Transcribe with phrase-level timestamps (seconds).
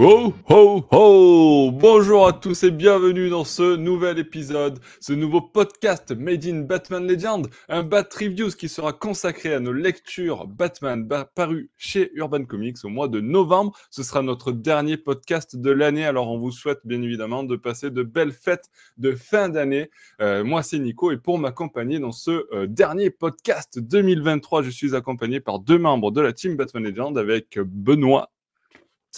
[0.00, 6.12] Oh ho ho Bonjour à tous et bienvenue dans ce nouvel épisode, ce nouveau podcast
[6.16, 11.72] Made in Batman Legend, un Bat Reviews qui sera consacré à nos lectures Batman paru
[11.76, 13.76] chez Urban Comics au mois de novembre.
[13.90, 17.90] Ce sera notre dernier podcast de l'année, alors on vous souhaite bien évidemment de passer
[17.90, 19.90] de belles fêtes de fin d'année.
[20.20, 24.94] Euh, moi c'est Nico et pour m'accompagner dans ce euh, dernier podcast 2023, je suis
[24.94, 28.30] accompagné par deux membres de la team Batman Legend avec Benoît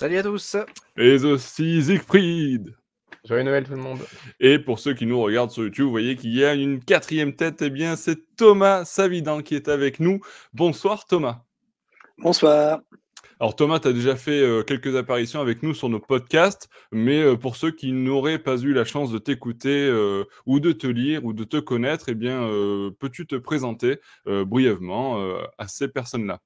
[0.00, 0.56] Salut à tous.
[0.96, 2.74] Et aussi Siegfried.
[3.28, 3.98] Joyeux Noël tout le monde.
[4.40, 7.36] Et pour ceux qui nous regardent sur YouTube, vous voyez qu'il y a une quatrième
[7.36, 7.60] tête.
[7.60, 10.20] Eh bien, c'est Thomas Savidan qui est avec nous.
[10.54, 11.42] Bonsoir Thomas.
[12.16, 12.80] Bonsoir.
[13.40, 17.20] Alors Thomas, tu as déjà fait euh, quelques apparitions avec nous sur nos podcasts, mais
[17.20, 20.87] euh, pour ceux qui n'auraient pas eu la chance de t'écouter euh, ou de te
[20.87, 22.40] lire ou de te connaître, eh bien,
[23.01, 25.23] peux-tu te présenter brièvement
[25.59, 26.40] à ces personnes-là?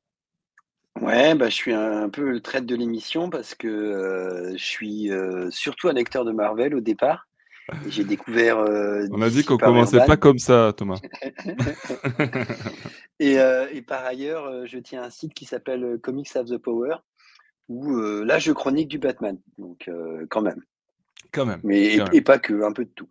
[1.00, 5.10] Ouais, bah, je suis un peu le traître de l'émission parce que, euh, je suis,
[5.10, 7.26] euh, surtout un lecteur de Marvel au départ
[7.88, 11.00] j'ai découvert, euh, On a dit qu'on commençait pas comme ça, Thomas.
[13.20, 16.96] Et et par ailleurs, je tiens un site qui s'appelle, Comics Have the Power
[17.70, 19.88] où, là je chronique du Batman, donc
[20.28, 20.62] quand même.
[21.32, 23.08] Quand même, Mais et pas que, un peu de tout.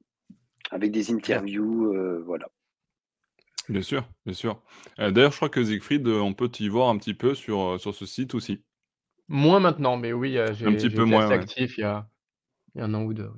[0.69, 1.91] Avec des interviews,
[2.23, 2.47] voilà.
[3.69, 4.61] Bien sûr, bien sûr.
[4.99, 7.61] Euh, d'ailleurs, je crois que Siegfried, euh, on peut y voir un petit peu sur,
[7.61, 8.63] euh, sur ce site aussi.
[9.29, 12.07] Moins maintenant, mais oui, j'ai Un petit peu moins, actif il y a
[12.75, 13.29] il y a un an ou deux,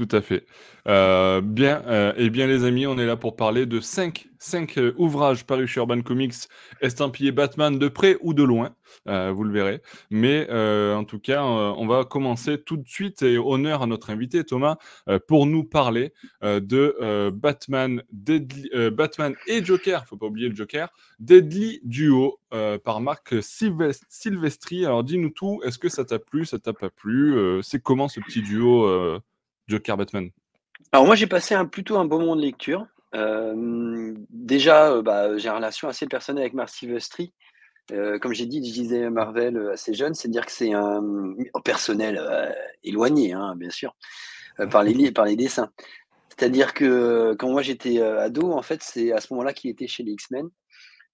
[0.00, 0.46] Tout à fait.
[0.88, 4.78] Euh, bien, euh, eh bien les amis, on est là pour parler de 5 cinq,
[4.78, 6.32] euh, ouvrages parus chez Urban Comics,
[6.80, 9.82] estampillés Batman de près ou de loin, vous le verrez.
[10.10, 14.42] Mais en tout cas, on va commencer tout de suite et honneur à notre invité
[14.42, 14.78] Thomas
[15.28, 18.02] pour nous parler de Batman,
[18.92, 20.88] Batman et Joker, faut pas oublier le Joker,
[21.18, 22.40] Deadly Duo
[22.82, 24.86] par Marc Silvestri.
[24.86, 27.60] Alors dis-nous tout, est-ce que ça t'a plu, ça t'a pas plu?
[27.62, 29.20] C'est comment ce petit duo
[29.70, 30.30] Joker Batman
[30.92, 32.86] alors moi j'ai passé un, plutôt un beau moment de lecture.
[33.14, 37.32] Euh, déjà, euh, bah, j'ai une relation assez personnelle avec Marcy Vestry.
[37.92, 41.02] Euh, comme j'ai dit, je disais Marvel assez jeune, c'est-à-dire que c'est un
[41.64, 42.20] personnel
[42.84, 43.96] éloigné, hein, bien sûr,
[44.70, 45.70] par, les, par les dessins.
[46.28, 50.04] C'est-à-dire que quand moi j'étais ado, en fait, c'est à ce moment-là qu'il était chez
[50.04, 50.48] les X-Men.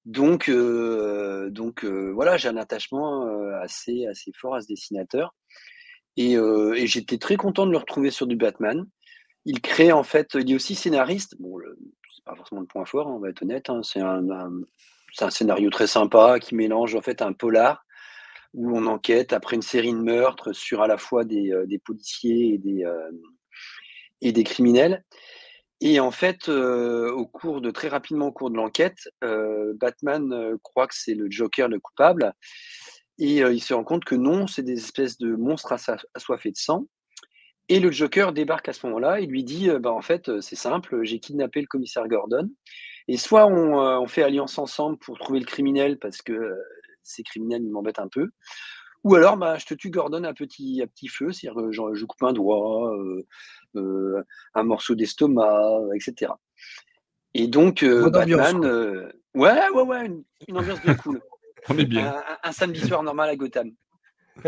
[0.05, 3.27] Donc, donc voilà, j'ai un attachement
[3.62, 5.34] assez, assez fort à ce dessinateur.
[6.16, 8.87] Et, et j'étais très content de le retrouver sur du Batman
[9.47, 11.37] il crée en fait, il est aussi scénariste.
[11.38, 11.59] Bon,
[12.15, 13.71] c'est pas forcément le point fort, hein, on va être honnête.
[13.71, 13.81] Hein.
[13.82, 17.87] c'est un, scénario très sympa qui mélange en fait un polar
[18.53, 22.55] où on enquête après une série de meurtres sur à la fois des, euh, policiers
[22.55, 23.10] et des, euh,
[24.21, 25.05] et des criminels.
[25.81, 30.88] Et en fait, euh, au cours de très rapidement au cours de l'enquête, Batman croit
[30.88, 32.32] que c'est le Joker le coupable,
[33.19, 35.75] et il se rend compte que non, c'est des espèces de monstres
[36.15, 36.87] assoiffés de sang.
[37.69, 41.00] Et le Joker débarque à ce moment-là et lui dit bah, En fait, c'est simple,
[41.03, 42.50] j'ai kidnappé le commissaire Gordon.
[43.09, 46.55] Et soit on, fait alliance ensemble pour trouver le criminel parce que
[47.03, 48.31] ces criminels m'embêtent un peu,
[49.05, 52.05] ou alors bah, je te tue Gordon à petit, à petit feu, c'est-à-dire je, je
[52.05, 52.93] coupe un doigt,
[53.75, 56.32] un morceau d'estomac, etc.
[57.34, 58.65] Et donc, Batman.
[59.34, 60.10] ouais, ouais, ouais,
[60.49, 61.21] une, ambiance bien cool.
[61.69, 62.15] On est bien.
[62.15, 63.72] Un, un samedi soir normal à Gotham.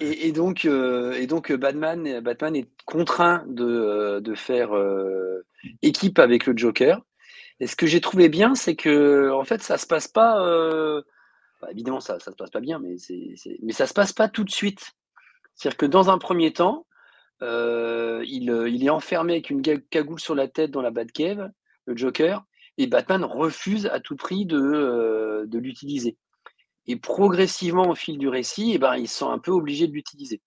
[0.00, 5.46] Et, donc, euh, et donc Batman, Batman est contraint de, euh, faire euh,
[5.82, 7.00] équipe avec le Joker.
[7.60, 10.38] Et ce que j'ai trouvé bien, c'est que en fait, ça se passe pas.
[11.62, 14.28] Bah, évidemment, ça, ça se passe pas bien, mais c'est, mais ça se passe pas
[14.28, 14.92] tout de suite.
[15.54, 16.86] C'est-à-dire que dans un premier temps,
[17.40, 21.50] il, il, est enfermé avec une cagoule sur la tête dans la Batcave,
[21.86, 22.44] le Joker,
[22.78, 26.16] et Batman refuse à tout prix de, de l'utiliser.
[26.86, 30.42] Et progressivement, au fil du récit, eh ben, ils sont un peu obligés de l'utiliser.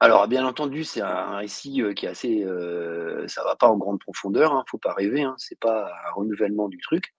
[0.00, 2.44] Alors, bien entendu, c'est un récit euh, qui est assez.
[2.44, 6.12] Euh, ça va pas en grande profondeur, hein, faut pas rêver, hein, c'est pas un
[6.12, 7.14] renouvellement du truc.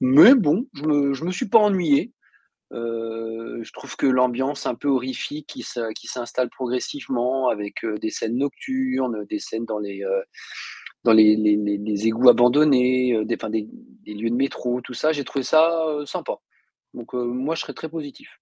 [0.00, 2.12] Mais bon, je me, me suis pas ennuyé.
[2.72, 5.66] Euh, je trouve que l'ambiance un peu horrifique qui,
[5.96, 10.04] qui s'installe progressivement avec des scènes nocturnes, des scènes dans les,
[11.04, 15.86] dans les, les, égouts abandonnés, des, des, lieux de métro, tout ça, j'ai trouvé ça
[16.04, 16.38] sympa.
[16.94, 18.40] Donc moi, je serais très positif.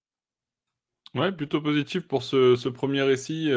[1.15, 3.51] Ouais, plutôt positif pour ce, premier récit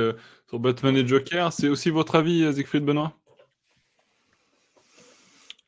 [0.49, 1.53] sur Batman et Joker.
[1.53, 3.13] C'est aussi votre avis, Siegfried Benoît?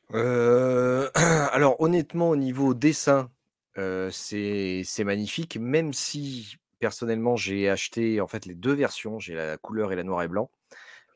[0.13, 3.29] Alors honnêtement, au niveau dessin,
[3.75, 9.91] c'est magnifique, même si personnellement j'ai acheté en fait les deux versions, j'ai la couleur
[9.91, 10.49] et la noir et blanc.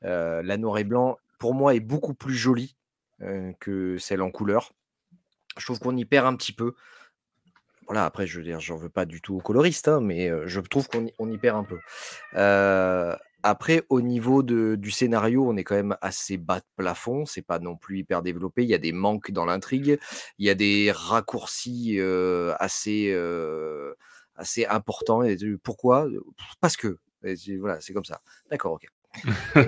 [0.01, 2.77] la noir et blanc, pour moi, est beaucoup plus jolie
[3.59, 4.74] que celle en couleur.
[5.57, 6.74] Je trouve qu'on y perd un petit peu.
[7.88, 10.59] voilà, après, je veux dire, j'en veux pas du tout aux coloristes, hein, mais je
[10.59, 11.80] trouve qu'on y, perd un peu.
[13.41, 17.25] Après, au niveau du scénario, on est quand même assez bas de plafond.
[17.25, 18.63] C'est pas non plus hyper développé.
[18.63, 19.97] Il y a des manques dans l'intrigue.
[20.38, 22.00] Il y a des raccourcis
[22.59, 23.18] assez,
[24.35, 25.24] assez importants.
[25.63, 26.07] Pourquoi?
[26.62, 27.00] Parce que.
[27.59, 28.21] Voilà, c'est comme ça.
[28.50, 28.88] D'accord, ok.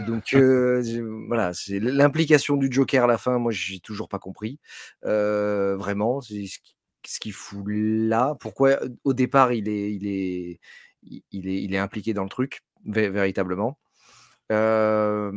[0.07, 0.81] Donc euh,
[1.27, 3.37] voilà, c'est l'implication du Joker à la fin.
[3.39, 4.59] Moi, j'ai toujours pas compris.
[5.05, 6.75] Euh, vraiment, ce qui-
[7.07, 8.35] ce qu'il fout là.
[8.39, 10.59] Pourquoi au départ il est, il est,
[11.31, 13.79] il est, il est impliqué dans le truc vé- véritablement.
[14.51, 15.31] Euh,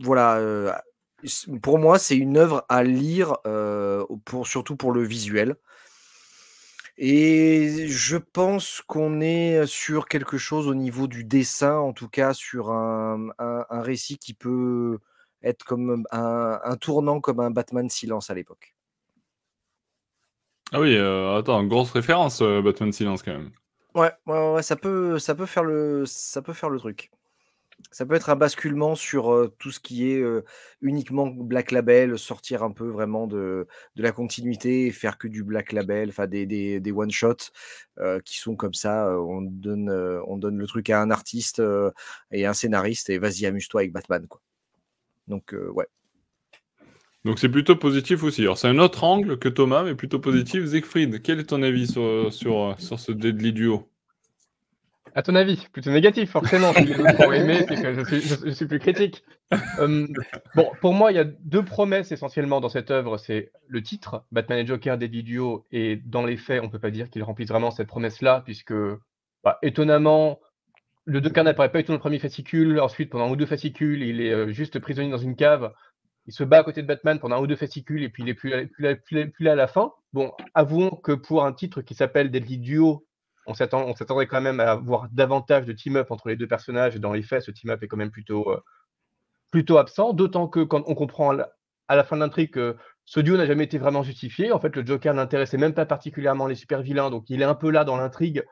[0.00, 0.36] voilà.
[0.38, 0.72] euh,
[1.62, 5.56] pour moi, c'est une œuvre à lire, euh, pour, surtout pour le visuel.
[7.00, 12.34] Et je pense qu'on est sur quelque chose au niveau du dessin, en tout cas
[12.34, 14.98] sur un, un- un récit qui peut
[15.42, 18.74] être comme un, un tournant comme un Batman Silence à l'époque.
[20.72, 23.50] Ah oui, euh, attends, grosse référence, euh, Batman Silence quand même.
[23.94, 27.10] Ouais, ouais, ouais, ouais, ça peut, ça peut faire le, ça peut faire le truc.
[27.92, 30.44] Ça peut être un basculement sur euh, tout ce qui est euh,
[30.80, 33.66] uniquement Black Label, sortir un peu vraiment de,
[33.96, 37.50] de la continuité et faire que du Black Label, enfin des, des, des one-shots
[37.98, 39.18] euh, qui sont comme ça.
[39.18, 39.90] on, donne,
[40.26, 41.62] on donne le truc à un artiste
[42.30, 44.26] et un scénariste et vas-y, amuse-toi avec Batman.
[44.28, 44.40] Quoi.
[45.26, 45.88] Donc, ouais.
[47.24, 48.42] Donc c'est plutôt positif aussi.
[48.42, 50.66] Alors c'est un autre angle que Thomas, mais plutôt positif.
[50.66, 53.88] Siegfried, quel est ton avis sur, sur, sur ce Deadly Duo?
[55.14, 56.72] À ton avis, plutôt négatif, forcément.
[56.72, 59.24] Si je suis, plus critique.
[59.78, 60.06] Euh,
[60.54, 63.18] bon, pour moi, il y a deux promesses essentiellement dans cette œuvre.
[63.18, 66.78] C'est le titre, Batman et Joker Deadly Duo, et dans les faits, on ne peut
[66.78, 68.74] pas dire qu'ils remplissent vraiment cette promesse-là, puisque,
[69.42, 70.38] bah, étonnamment,
[71.04, 72.78] le Joker n'apparaît pas du tout dans le premier fascicule.
[72.80, 75.72] Ensuite, pendant un ou deux fascicules, il est euh, juste prisonnier dans une cave.
[76.26, 78.28] Il se bat à côté de Batman pendant un ou deux fascicules, et puis il
[78.28, 78.50] est plus
[79.40, 79.92] là à la fin.
[80.12, 83.06] Bon, avouons que pour un titre qui s'appelle Deadly Duo,
[83.50, 86.96] on s'attend- on s'attendrait quand même à voir davantage de team-up entre les deux personnages.
[86.96, 88.62] Et dans les faits, ce team-up est quand même plutôt, euh,
[89.76, 90.12] absent.
[90.12, 91.36] D'autant que quand on comprend
[91.88, 94.52] à la fin de l'intrigue que ce duo n'a jamais été vraiment justifié.
[94.52, 97.10] En fait, le Joker n'intéressait même pas particulièrement les super-vilains.
[97.10, 98.44] Donc, il est un peu là dans l'intrigue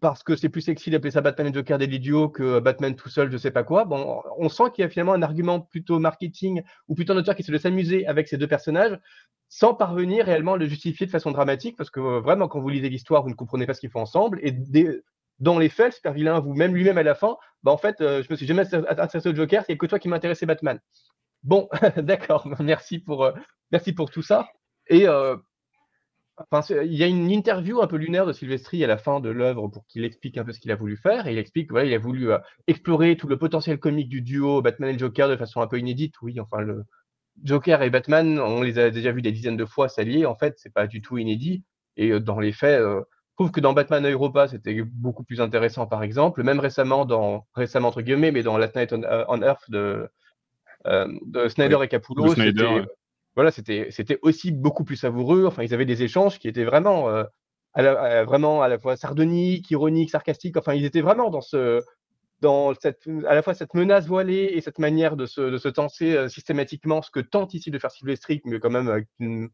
[0.00, 3.08] parce que c'est plus sexy d'appeler ça Batman et Joker Daily Duo que Batman tout
[3.08, 3.84] seul, je sais pas quoi.
[3.84, 7.34] Bon, on sent qu'il y a finalement un argument plutôt marketing ou plutôt un auteur
[7.34, 8.98] qui essaie de s'amuser avec ces deux personnages
[9.48, 12.68] sans parvenir réellement à le justifier de façon dramatique parce que euh, vraiment, quand vous
[12.68, 14.52] lisez l'histoire, vous ne comprenez pas ce qu'ils font ensemble et
[15.40, 18.00] dans les faits, le super vilain, vous même lui-même à la fin, bah en fait,
[18.00, 20.80] euh, je me suis jamais intéressé au Joker, c'est que toi qui m'intéressait Batman.
[21.42, 23.32] Bon, d'accord, merci pour, euh,
[23.70, 24.48] merci pour tout ça.
[24.88, 25.36] Et euh,
[26.50, 29.28] Enfin, il y a une interview un peu lunaire de Silvestri à la fin de
[29.28, 31.26] l'œuvre pour qu'il explique un peu ce qu'il a voulu faire.
[31.26, 34.62] Et il explique qu'il il a voulu euh, explorer tout le potentiel comique du duo
[34.62, 36.14] Batman et Joker de façon un peu inédite.
[36.22, 36.84] Oui, enfin, le
[37.42, 40.26] Joker et Batman, on les a déjà vus des dizaines de fois s'allier.
[40.26, 41.64] En fait, c'est pas du tout inédit.
[41.96, 45.40] Et euh, dans les faits, euh, je trouve que dans Batman Europa, c'était beaucoup plus
[45.40, 46.42] intéressant, par exemple.
[46.42, 50.08] Même récemment, dans récemment entre guillemets, mais dans Last Night on, euh, on Earth de,
[50.84, 52.52] de Snyder et Capullo, c'était.
[53.38, 55.46] Voilà, c'était aussi beaucoup plus savoureux.
[55.46, 57.22] Enfin, ils avaient des échanges qui étaient vraiment euh,
[57.72, 60.56] à la, vraiment à la fois sardoniques, ironiques, sarcastiques.
[60.56, 61.80] Enfin, ils étaient vraiment dans ce
[62.40, 65.68] dans cette à la fois cette menace voilée et cette manière de se de se
[65.68, 69.50] tenser euh, systématiquement, ce que tente ici de faire Silvestri, mais quand même avec une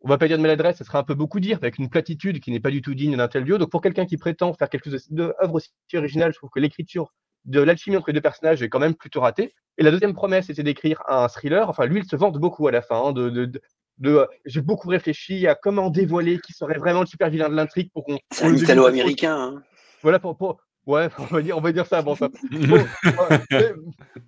[0.00, 2.40] on va pas dire de maladresse, ce serait un peu beaucoup dire, avec une platitude
[2.40, 3.58] qui n'est pas du tout digne d'un tel duo.
[3.58, 6.50] Donc pour quelqu'un qui prétend faire quelque chose de, de œuvre aussi originale, je trouve
[6.50, 7.12] que l'écriture
[7.44, 9.54] de l'alchimie entre les deux personnages est quand même plutôt ratée.
[9.78, 11.68] Et la deuxième promesse, c'était d'écrire un thriller.
[11.68, 13.00] Enfin, lui, il se vante beaucoup à la fin.
[13.02, 13.60] hein, de, de, de,
[13.98, 17.54] de- euh, j'ai beaucoup réfléchi à comment dévoiler qui serait vraiment le super vilain de
[17.54, 18.18] l'intrigue pour qu'on.
[18.30, 19.36] C'est un italo-américain.
[19.38, 19.62] hein.
[20.02, 22.02] Voilà pour, pour- ouais, on va dire, on va dire ça.
[22.02, 22.28] Bon, ça.
[22.50, 23.72] Bon, ouais, mais,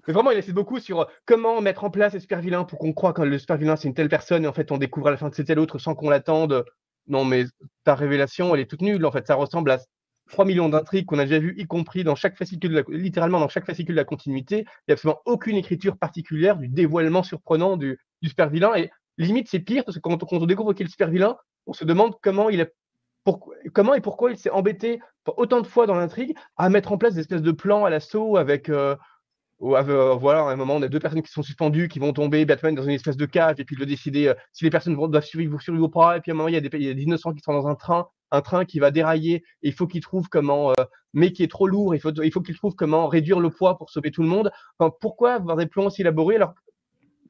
[0.06, 2.78] mais vraiment, il essaie beaucoup sur euh, comment mettre en place les super vilains pour
[2.78, 5.08] qu'on croit que le super vilain c'est une telle personne et en fait on découvre
[5.08, 6.64] à la fin que c'est tel autre sans qu'on l'attende.
[7.08, 7.44] Non, mais
[7.84, 9.04] ta révélation, elle est toute nulle.
[9.04, 9.78] En fait, ça ressemble à
[10.28, 13.40] 3 millions d'intrigues qu'on a déjà vues, y compris dans chaque fascicule, de la- littéralement
[13.40, 14.58] dans chaque fascicule de la continuité.
[14.58, 18.74] Il n'y a absolument aucune écriture particulière du dévoilement surprenant du, du super vilain.
[18.74, 21.36] Et limite, c'est pire parce que quand, quand on découvre qui est le super vilain,
[21.66, 22.66] on se demande comment il
[23.24, 25.00] pourquoi- comment et pourquoi il s'est embêté
[25.36, 28.36] autant de fois dans l'intrigue à mettre en place des espèces de plans à l'assaut
[28.36, 28.96] avec, euh,
[29.76, 32.12] avec, euh, voilà, à un moment, on a deux personnes qui sont suspendues, qui vont
[32.12, 34.96] tomber, Batman dans une espèce de cage, et puis doit décider euh, si les personnes
[34.96, 37.32] doivent survivre ou pas, et puis à un moment, a il y a des innocents
[37.32, 40.70] qui sont dans un train, un train qui va dérailler, il faut qu'il trouve comment,
[40.70, 43.50] euh, mais qui est trop lourd, il faut, il faut qu'il trouve comment réduire le
[43.50, 44.50] poids pour sauver tout le monde.
[44.78, 46.54] Enfin, pourquoi avoir des plans aussi élaborés alors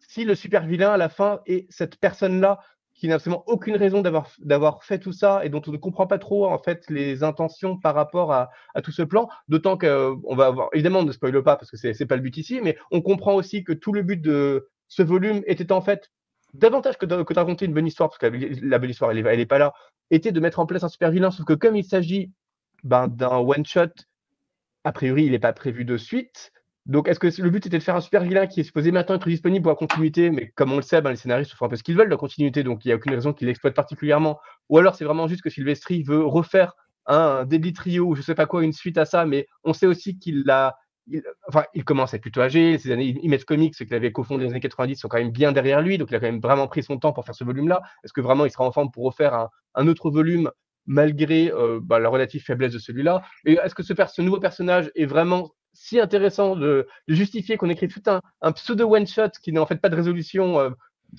[0.09, 2.61] si le super vilain à la fin est cette personne-là
[2.95, 6.19] qui n'a absolument aucune raison d'avoir fait tout ça et dont on ne comprend pas
[6.19, 9.29] trop en fait les intentions par rapport à, à tout ce plan.
[9.49, 12.37] D'autant qu'on va avoir évidemment on ne spoile pas parce que c'est pas le but
[12.37, 16.11] ici, mais on comprend aussi que tout le but de ce volume était en fait
[16.55, 18.27] davantage que de, raconter une bonne histoire parce que
[18.63, 19.73] la, belle histoire elle est, elle est pas là
[20.11, 22.31] était de mettre en place un super vilain, sauf que comme il s'agit
[22.85, 23.91] ben, d'un one-shot,
[24.85, 26.53] a priori, il n'est pas prévu de suite.
[26.87, 29.15] Donc, est-ce que le but était de faire un super vilain qui est supposé maintenant
[29.15, 30.31] être disponible pour la continuité?
[30.31, 32.17] Mais comme on le sait, ben, les scénaristes font un peu ce qu'ils veulent la
[32.17, 34.41] continuité, donc il n'y a aucune raison qu'ils l'exploitent particulièrement.
[34.69, 36.75] Ou alors, c'est vraiment juste que Sylvestri veut refaire
[37.07, 39.87] un débit trio ou je sais pas quoi, une suite à ça, mais on sait
[39.87, 40.77] aussi qu'il a.
[41.49, 42.79] enfin, il commence à être plutôt âgé.
[42.79, 45.31] Ces années Image Comics, ce qu'il avait cofondé dans les années 90, sont quand même
[45.31, 45.99] bien derrière lui.
[45.99, 47.83] Donc, il a quand même vraiment pris son temps pour faire ce volume-là.
[48.05, 50.51] Est-ce que vraiment il sera en forme pour refaire un, autre volume
[50.87, 53.23] malgré euh, bah, la relative faiblesse de celui-là?
[53.45, 58.03] Et est-ce que ce, nouveau personnage est vraiment si intéressant de, justifier qu'on écrit tout
[58.07, 60.71] un, pseudo one-shot qui n'a en fait pas de résolution euh,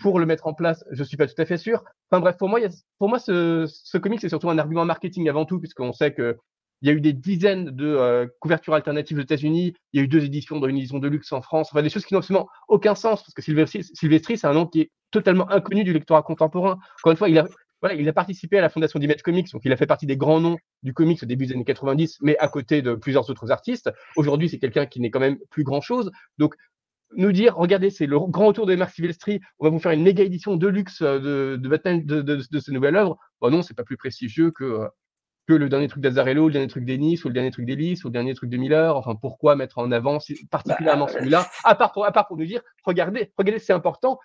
[0.01, 0.83] pour le mettre en place?
[0.91, 1.83] Je suis pas tout à fait sûr.
[2.09, 2.59] Enfin bref, pour moi,
[2.99, 6.37] pour moi ce, ce comic, c'est surtout un argument marketing avant tout, puisqu'on sait que
[6.83, 9.73] il y a eu des dizaines de euh, couvertures alternatives aux États-Unis.
[9.93, 11.69] Il y a eu deux éditions, dont une édition de luxe en France.
[11.71, 14.81] Enfin, des choses qui n'ont absolument aucun sens, parce que Sylvestri c'est un nom qui
[14.81, 16.77] est totalement inconnu du lectorat contemporain.
[16.99, 17.47] Encore une fois, il a,
[17.81, 20.17] voilà, il a participé à la fondation d'Image Comics, donc il a fait partie des
[20.17, 23.49] grands noms du comics au début des années 90, mais à côté de plusieurs autres
[23.49, 23.89] artistes.
[24.17, 26.11] Aujourd'hui, c'est quelqu'un qui n'est quand même plus grand-chose.
[26.37, 26.55] Donc,
[27.15, 30.03] nous dire, regardez, c'est le grand retour de Mark Silvestri, on va vous faire une
[30.03, 33.17] méga édition de luxe euh, de, de de, de, de, ce nouvel œuvre.
[33.39, 34.87] Bon, non, c'est pas plus prestigieux que, euh,
[35.47, 38.07] que le dernier truc d'Azarello, le dernier truc d'Ennis, ou le dernier truc d'Ellis, ou
[38.07, 38.95] le dernier truc de Miller.
[38.95, 40.19] Enfin, pourquoi mettre en avant
[40.49, 44.19] particulièrement bah, celui-là à part, pour, à part pour nous dire, regardez, regardez, c'est important,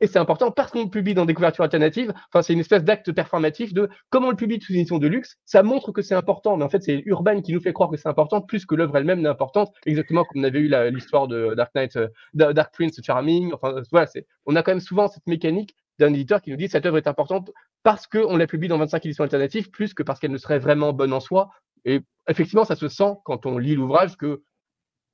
[0.00, 2.12] et c'est important parce qu'on le publie dans des couvertures alternatives.
[2.28, 5.06] Enfin, c'est une espèce d'acte performatif de comment on le publie sous une édition de
[5.06, 5.36] luxe.
[5.44, 7.96] Ça montre que c'est important, mais en fait, c'est Urban qui nous fait croire que
[7.96, 9.72] c'est important plus que l'œuvre elle-même n'est importante.
[9.86, 13.52] Exactement comme on avait eu l'histoire de Dark Knight, euh, Dark Prince Charming.
[13.54, 14.06] Enfin, voilà,
[14.44, 17.06] on a quand même souvent cette mécanique d'un éditeur qui nous dit cette œuvre est
[17.06, 17.50] importante
[17.86, 20.92] parce qu'on la publie dans 25 éditions alternatives plus que parce qu'elle ne serait vraiment
[20.92, 21.50] bonne en soi.
[21.84, 24.42] Et effectivement, ça se sent quand on lit l'ouvrage que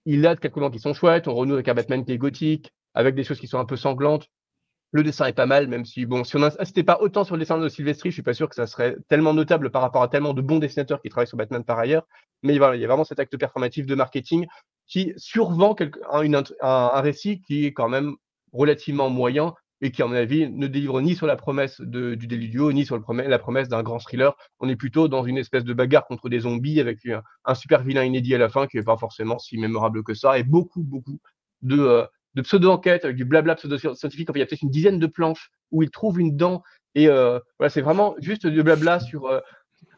[0.06, 1.28] il a quelques moments qui sont chouettes.
[1.28, 3.76] On renoue avec un Batman qui est gothique, avec des choses qui sont un peu
[3.76, 4.26] sanglantes.
[4.90, 7.40] Le dessin est pas mal, même si, bon, si on n'insistait pas autant sur le
[7.40, 10.08] dessin de Sylvestri, je suis pas sûr que ça serait tellement notable par rapport à
[10.08, 12.06] tellement de bons dessinateurs qui travaillent sur Batman par ailleurs.
[12.42, 14.46] Mais voilà, il y a vraiment cet acte performatif de marketing
[14.86, 18.14] qui survend quelque, un, un, un, récit qui est quand même
[18.54, 19.52] relativement moyen
[19.82, 22.86] et qui, à mon avis, ne délivre ni sur la promesse de, du Déludio, ni
[22.86, 24.34] sur le la promesse d'un grand thriller.
[24.60, 27.82] On est plutôt dans une espèce de bagarre contre des zombies avec un, un super
[27.82, 30.84] vilain inédit à la fin qui n'est pas forcément si mémorable que ça, et beaucoup,
[30.84, 31.18] beaucoup
[31.62, 34.28] de, euh, de pseudo-enquête, avec du blabla pseudo-scientifique.
[34.32, 36.62] il y a peut-être une dizaine de planches où il trouve une dent.
[36.94, 39.40] Et euh, voilà, c'est vraiment juste du blabla sur euh,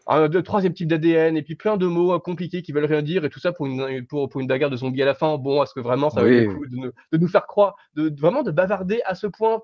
[0.07, 3.31] un troisième type d'ADN et puis plein de mots compliqués qui veulent rien dire et
[3.31, 5.37] tout ça pour une, pour, pour une bagarre de zombies à la fin.
[5.37, 6.47] Bon, est-ce que vraiment ça oui.
[6.47, 9.27] vaut le coup de, de, nous faire croire, de, de, vraiment de bavarder à ce
[9.27, 9.61] point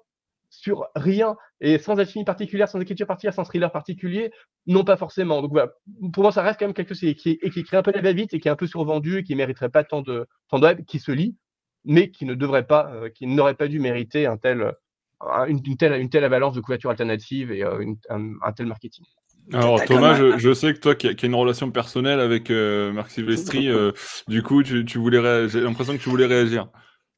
[0.50, 4.32] sur rien et sans alchimie particulière, sans écriture particulière, sans thriller particulier,
[4.66, 5.40] non pas forcément.
[5.40, 5.70] Donc voilà,
[6.12, 8.02] pour moi ça reste quand même quelque chose qui, qui, qui écrit un peu la
[8.02, 10.82] va-vite et qui est un peu survendu et qui mériterait pas tant de, tant de
[10.86, 11.36] qui se lit,
[11.84, 14.74] mais qui ne devrait pas, euh, qui n'aurait pas dû mériter un tel,
[15.48, 18.66] une, une, telle, une telle avalanche de couverture alternative et euh, une, un, un, tel
[18.66, 19.04] marketing.
[19.52, 23.10] Alors Thomas, je, je, sais que toi qui as une relation personnelle avec euh, Marc
[23.10, 23.92] Silvestri, euh,
[24.28, 26.68] du coup tu, tu voulais j'ai l'impression que tu voulais réagir.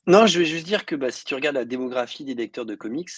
[0.06, 2.74] Non, je vais juste dire que bah, si tu regardes la démographie des lecteurs de
[2.74, 3.10] comics,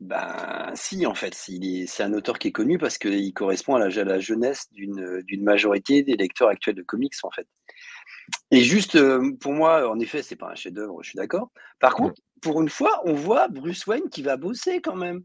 [0.00, 4.00] bah si en fait, c'est un auteur qui est connu parce qu'il correspond à la,
[4.00, 7.48] à la jeunesse d'une majorité des lecteurs actuels de comics en fait.
[8.50, 11.50] Et juste, euh, pour moi, en effet, c'est pas un chef-d'œuvre, je suis d'accord.
[11.80, 15.22] Par contre, pour une fois, on voit Bruce Wayne qui va bosser quand même.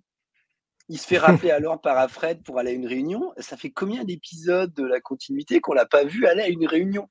[0.90, 3.34] Il se fait rappeler alors par Alfred pour aller à une réunion.
[3.38, 7.10] Ça fait combien d'épisodes de la continuité qu'on l'a pas vu aller à une réunion?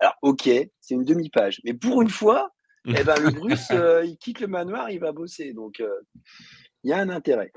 [0.00, 0.48] Alors, ok,
[0.80, 2.52] c'est une demi-page, mais pour une fois,
[2.86, 5.52] eh ben, le Bruce, euh, il quitte le manoir, il va bosser.
[5.52, 6.00] Donc, euh,
[6.82, 7.52] il y a un intérêt.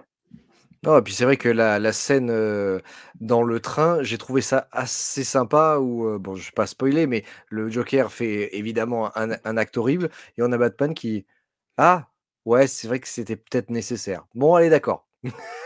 [0.84, 2.80] Non, et puis c'est vrai que la, la scène euh,
[3.20, 5.80] dans le train, j'ai trouvé ça assez sympa.
[5.80, 9.58] Où, euh, bon, je ne vais pas spoiler, mais le Joker fait évidemment un, un,
[9.58, 11.26] acte horrible et on a Batman qui.
[11.78, 12.10] Ah,
[12.46, 14.28] ouais, c'est vrai que c'était peut-être nécessaire.
[14.36, 15.07] Bon, allez, d'accord.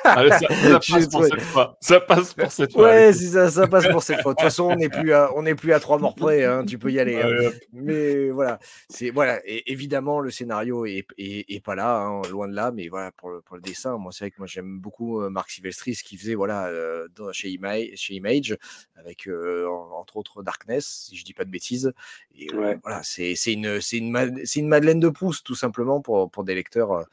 [0.03, 1.77] Allez, ça, ça, passe pour cette fois.
[1.81, 2.84] Ça passe pour cette fois.
[2.84, 4.34] Ouais, si ça, ça, passe pour cette fois.
[4.34, 6.46] De toute façon, on n'est plus à, on n'est plus à trois morts près.
[6.46, 7.22] Hein, tu peux y aller.
[7.22, 7.51] Hein.
[7.74, 9.39] Mais voilà, c'est voilà.
[9.46, 12.72] Et évidemment, le scénario est, est, est pas là, hein, loin de là.
[12.72, 15.29] Mais voilà, pour le, pour le dessin, moi, c'est vrai que moi j'aime beaucoup euh,
[15.29, 18.58] Marc Silvestri, ce qu'il faisait, voilà, euh, dans, chez, Image, chez Image,
[18.96, 21.93] avec euh, entre autres Darkness, si je dis pas de bêtises.
[22.36, 22.79] Et euh, ouais.
[22.84, 26.43] voilà, c'est c'est une c'est une c'est une Madeleine de Proust tout simplement pour pour
[26.43, 27.03] des lecteurs euh,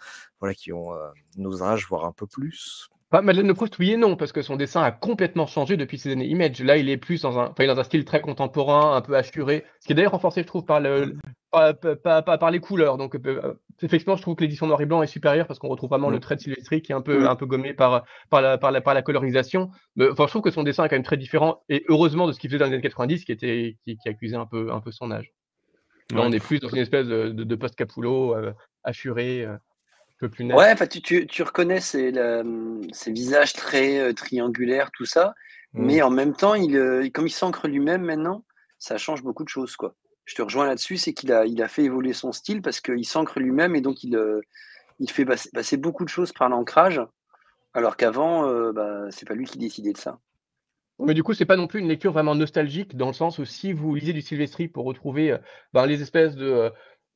[0.41, 0.91] voilà qui ont
[1.37, 2.89] nos âges, voire un peu plus.
[3.11, 5.97] Pas Madeleine de Proust, oui et non, parce que son dessin a complètement changé depuis
[5.97, 6.61] ces années Image.
[6.61, 9.01] Là, il est plus dans un, enfin, il est dans un style très contemporain, un
[9.01, 11.17] peu assuré, ce qui est d'ailleurs renforcé, je trouve, par, le,
[11.51, 12.99] par, par, par, par les couleurs.
[12.99, 15.89] Donc, euh, effectivement, je trouve que l'édition noir et blanc est supérieure parce qu'on retrouve
[15.89, 16.15] vraiment mmh.
[16.15, 17.27] le trait de Sylvestri qui est un peu, mmh.
[17.29, 19.71] un peu gommé par, par, la, par, la, par la colorisation.
[19.97, 22.33] Mais, enfin, je trouve que son dessin est quand même très différent, et heureusement de
[22.33, 24.81] ce qu'il faisait dans les années 90, qui, était, qui, qui accusait un peu, un
[24.81, 25.33] peu son âge.
[26.13, 26.27] Là, ouais.
[26.27, 28.53] on est plus dans une espèce de, de, de post-Capullo, euh,
[28.85, 29.47] assuré.
[29.47, 29.57] Euh.
[30.19, 30.57] Peu plus net.
[30.57, 32.13] Ouais, tu, tu, reconnais ces,
[33.07, 35.35] visages très triangulaires, tout ça,
[35.73, 35.85] mmh.
[35.85, 38.45] mais en même temps, il, comme il s'ancre lui-même maintenant,
[38.79, 39.77] ça change beaucoup de choses.
[39.77, 39.95] quoi.
[40.25, 43.07] Je te rejoins là-dessus, c'est qu'il a, il a fait évoluer son style parce qu'il
[43.07, 44.19] s'ancre lui-même et donc il,
[44.99, 47.01] il fait passer, beaucoup de choses par l'ancrage,
[47.73, 50.19] alors qu'avant, bah, c'est pas lui qui décidait de ça.
[51.01, 53.45] Mais du coup, c'est pas non plus une lecture vraiment nostalgique, dans le sens où
[53.45, 55.37] si vous lisez du Silvestri pour retrouver
[55.73, 56.73] ben, les espèces de,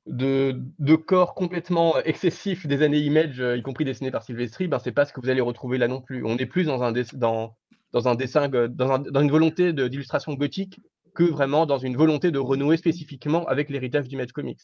[0.06, 5.04] de, corps complètement excessifs des années Image, y compris dessinés par Silvestri, ben, c'est pas
[5.04, 6.24] ce que vous allez retrouver là non plus.
[6.24, 7.56] On est plus dans un, dans,
[7.92, 10.80] dans un dessin, dans, dans une volonté d'illustration gothique
[11.14, 14.60] que vraiment dans une volonté de renouer spécifiquement avec l'héritage d'Image Comics.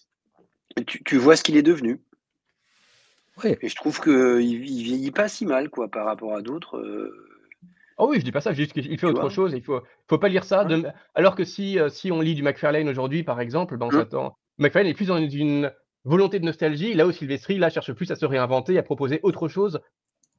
[0.86, 2.00] Tu, tu vois ce qu'il est devenu.
[3.44, 6.82] Et je trouve qu'il ne vieillit pas si mal quoi, par rapport à d'autres.
[7.98, 9.52] Oh oui, je dis pas ça, je dis qu'il fait autre chose.
[9.54, 10.66] Il faut, faut pas lire ça.
[11.14, 13.98] Alors que si, euh, si on lit du McFarlane aujourd'hui, par exemple, ben on mmh.
[13.98, 14.38] s'attend.
[14.58, 15.72] McFarlane est plus dans une
[16.04, 19.48] volonté de nostalgie, là où Sylvestri là, cherche plus à se réinventer, à proposer autre
[19.48, 19.80] chose.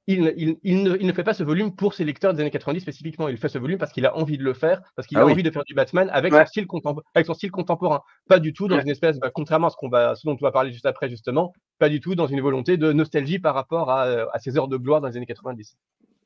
[0.08, 0.24] Il,
[0.64, 3.28] ne, fait pas ce volume pour ses lecteurs des années 90 spécifiquement.
[3.28, 5.26] Il fait ce volume parce qu'il a envie de le faire, parce qu'il ah a
[5.26, 6.68] envie de faire du Batman avec, son style
[7.14, 8.02] avec son style contemporain.
[8.28, 10.44] Pas du tout dans une espèce, bah, contrairement à ce, qu'on va, ce dont on
[10.44, 13.92] va parler juste après, justement, pas du tout dans une volonté de nostalgie par rapport
[13.92, 15.78] à, euh, à ses heures de gloire dans les années 90.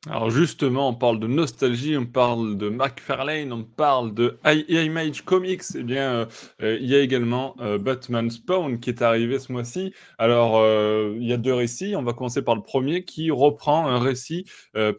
[0.09, 5.63] Alors justement, on parle de nostalgie, on parle de McFarlane, on parle de Image Comics.
[5.75, 6.27] Eh bien,
[6.61, 9.93] euh, il y a également euh, Batman Spawn qui est arrivé ce mois-ci.
[10.17, 11.95] Alors, euh, il y a deux récits.
[11.95, 14.45] On va commencer par le premier qui reprend un récit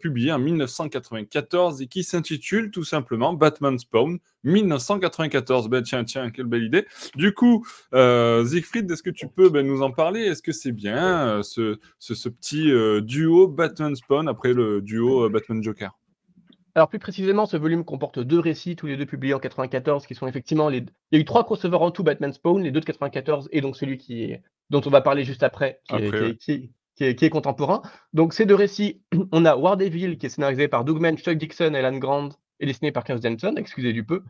[0.01, 5.67] publié en 1994 et qui s'intitule tout simplement Batman Spawn 1994.
[5.67, 6.85] Ben tiens, tiens, quelle belle idée.
[7.15, 10.21] Du coup, euh, Siegfried, est-ce que tu peux ben, nous en parler?
[10.21, 15.29] Est-ce que c'est bien euh, ce, ce, petit euh, duo Batman Spawn après le duo
[15.29, 15.97] Batman Joker?
[16.75, 20.13] Alors plus précisément, ce volume comporte deux récits, tous les deux publiés en 94, qui
[20.13, 20.79] sont effectivement les.
[21.11, 23.61] Il y a eu trois crossovers en tout Batman Spawn, les deux de 94 et
[23.61, 24.43] donc celui qui est...
[24.69, 26.51] dont on va parler juste après, qui, est, qui,
[26.99, 27.81] est, qui, est, contemporain.
[28.11, 31.37] Donc ces deux récits, on a War Devil qui est scénarisé par Doug Mann, Chuck
[31.37, 34.23] Dixon et Alan Grant, et dessiné par Klaus Jensen, excusez du peu.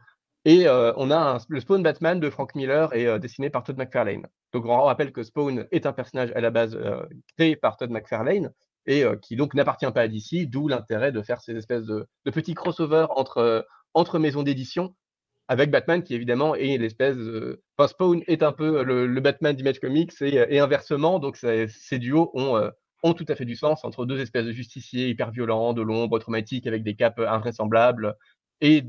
[0.45, 3.77] Et euh, on a le Spawn Batman de Frank Miller et euh, dessiné par Todd
[3.77, 4.27] McFarlane.
[4.53, 7.03] Donc on rappelle que Spawn est un personnage à la base euh,
[7.35, 8.51] créé par Todd McFarlane
[8.87, 12.53] et qui donc n'appartient pas à DC, d'où l'intérêt de faire ces espèces de, petits
[12.53, 14.95] crossovers entre, entre maisons d'édition
[15.47, 17.17] avec Batman qui évidemment est l'espèce
[17.75, 22.69] enfin Spawn est un peu le, Batman d'Image Comics et, inversement donc ces duos ont,
[23.05, 26.19] ont tout à fait du sens entre deux espèces de justiciers hyper violents, de l'ombre,
[26.19, 28.15] traumatiques avec des capes invraisemblables
[28.61, 28.83] et,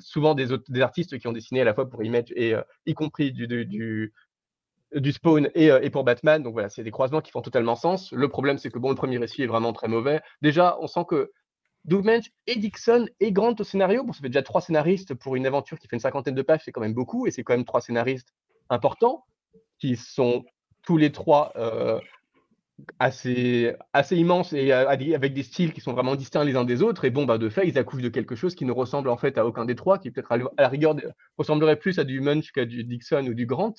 [0.00, 3.32] souvent des, artistes qui ont dessiné à la fois pour Image et euh, y compris
[3.32, 4.12] du,
[5.12, 6.42] Spawn et, euh, et, pour Batman.
[6.42, 8.12] Donc voilà, c'est des croisements qui font totalement sens.
[8.12, 10.20] Le problème, c'est que bon, le premier récit est vraiment très mauvais.
[10.42, 11.32] Déjà, on sent que
[11.84, 15.46] Dougmanch et Dixon et Grant au scénario, bon, ça fait déjà trois scénaristes pour une
[15.46, 17.66] aventure qui fait une cinquantaine de pages, c'est quand même beaucoup, et c'est quand même
[17.66, 18.32] trois scénaristes
[18.70, 19.26] importants
[19.78, 20.44] qui sont
[20.82, 22.00] tous les trois euh,
[22.98, 27.04] assez, assez immense et avec des styles qui sont vraiment distincts les uns des autres.
[27.04, 29.38] Et bon, bah, de fait, ils accouchent de quelque chose qui ne ressemble en fait
[29.38, 30.96] à aucun des trois, qui peut-être à, la rigueur
[31.38, 33.74] ressemblerait plus à du Munch qu'à du Dixon ou du Grant,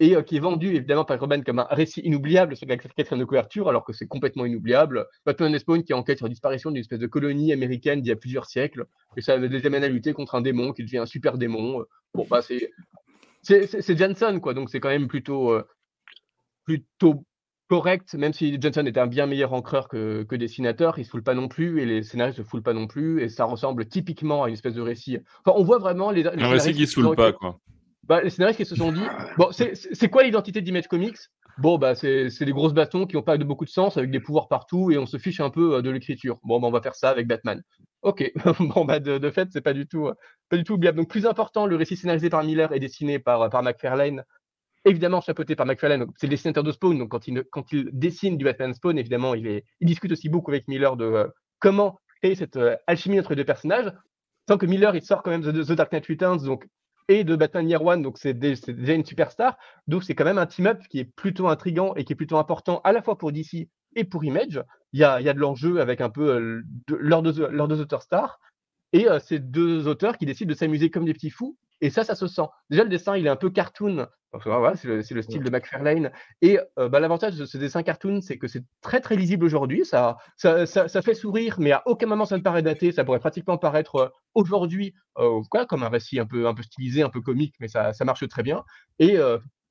[0.00, 3.20] et euh, qui est vendu évidemment par Robin comme un récit inoubliable sur la quatrième
[3.20, 5.06] de couverture, alors que c'est complètement inoubliable.
[5.24, 8.16] Batman Spawn qui enquête sur la disparition d'une espèce de colonie américaine d'il y a
[8.16, 11.38] plusieurs siècles, et ça les amène à lutter contre un démon qui devient un super
[11.38, 11.84] démon.
[12.14, 12.72] Bon, bah, c'est.
[13.42, 15.68] C'est Jensen, quoi, donc c'est quand même plutôt, euh,
[16.64, 17.26] plutôt
[17.74, 21.24] correct, même si Johnson était un bien meilleur encreur que, que dessinateur, il se foule
[21.24, 24.44] pas non plus et les scénaristes se foulent pas non plus et ça ressemble typiquement
[24.44, 25.18] à une espèce de récit.
[25.44, 27.58] Enfin, on voit vraiment les, les un récit qui se foule pas quoi.
[28.04, 29.02] Bah, les scénaristes qui se sont dit
[29.36, 31.16] bon, c'est quoi l'identité d'Image Comics?
[31.58, 34.20] Bon, bah, c'est des grosses bâtons qui n'ont pas de beaucoup de sens avec des
[34.20, 36.38] pouvoirs partout et on se fiche un peu euh, de l'écriture.
[36.44, 37.60] Bon, bah, on va faire ça avec Batman.
[38.02, 40.14] Ok, bon, bah, de, de fait, c'est pas du tout, euh,
[40.48, 40.98] pas du tout oubliable.
[40.98, 44.24] Donc, plus important, le récit scénarisé par Miller et dessiné par, par McFarlane
[44.84, 48.74] évidemment chapeauté par McFarlane, c'est le dessinateur de Spawn, donc quand il, dessine du Batman
[48.74, 51.26] Spawn, évidemment, il, discute aussi beaucoup avec Miller de euh,
[51.58, 53.92] comment créer cette euh, alchimie entre les deux personnages.
[54.46, 56.66] Tant que Miller, il sort quand même de The Dark Knight Returns, donc
[57.08, 59.58] et de Batman Year One, donc c'est déjà une superstar.
[59.86, 62.80] Donc c'est quand même un team-up qui est plutôt intrigant et qui est plutôt important
[62.82, 64.62] à la fois pour DC et pour Image.
[64.94, 68.40] Il y a, de l'enjeu avec un peu euh, deux, leurs, deux, auteurs stars.
[68.94, 71.58] Et ces deux auteurs qui décident de s'amuser comme des petits fous.
[71.84, 72.46] Et ça, ça se sent.
[72.70, 74.08] Déjà, le dessin, il est un peu cartoon
[74.74, 76.10] c'est le, style de McFarlane.
[76.42, 79.84] Et euh, bah, l'avantage de ce dessin cartoon, c'est que c'est très très lisible aujourd'hui.
[79.84, 82.90] Ça ça, ça, fait sourire, mais à aucun moment ça ne paraît daté.
[82.90, 87.02] Ça pourrait pratiquement paraître euh, aujourd'hui euh, comme un récit un peu, un peu stylisé,
[87.02, 88.64] un peu comique, mais ça, ça marche très bien.
[88.98, 89.18] Et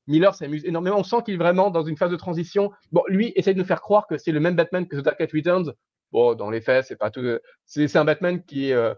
[0.08, 1.00] Miller s'amuse énormément.
[1.00, 2.72] On sent qu'il est vraiment dans une phase de transition.
[2.92, 5.20] Bon, lui essaie de nous faire croire que c'est le même Batman que The Dark
[5.20, 5.74] Knight Returns.
[6.12, 7.40] Bon, dans les faits, c'est pas tout.
[7.66, 8.94] C'est un Batman qui est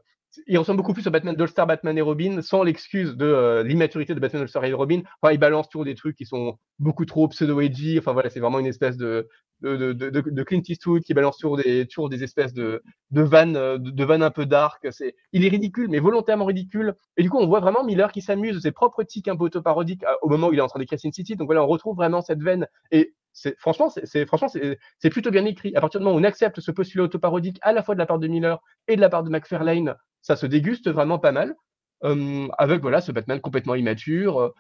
[0.48, 4.14] il ressemble beaucoup plus au Batman d'All-Star, Batman et Robin, sans l'excuse de euh, l'immaturité
[4.16, 5.02] de Batman All-Star et Robin.
[5.22, 8.00] Enfin, il balance toujours des trucs qui sont beaucoup trop pseudo-edgy.
[8.00, 9.28] Enfin, voilà, c'est vraiment une espèce de,
[9.62, 13.78] de, de, Clint Eastwood qui balance toujours des, toujours des espèces de, de vannes, euh,
[13.78, 14.88] de, vannes un peu dark.
[14.92, 16.96] C'est, il est ridicule, mais volontairement ridicule.
[17.18, 19.46] Et du coup, on voit vraiment Miller qui s'amuse de ses propres tics un peu
[19.46, 21.36] autoparodiques euh, au moment où il est en train d'écrire Sin City.
[21.36, 22.68] Donc voilà, on retrouve vraiment cette veine.
[22.92, 23.14] Et
[23.58, 25.76] franchement, c'est, franchement, c'est, plutôt bien écrit.
[25.76, 28.06] À partir du moment où on accepte ce postulat autoparodique à la fois de la
[28.06, 31.56] part de Miller et de la part de McFarlane, ça se déguste vraiment pas mal.
[32.04, 34.54] Euh, avec voilà ce Batman complètement immature.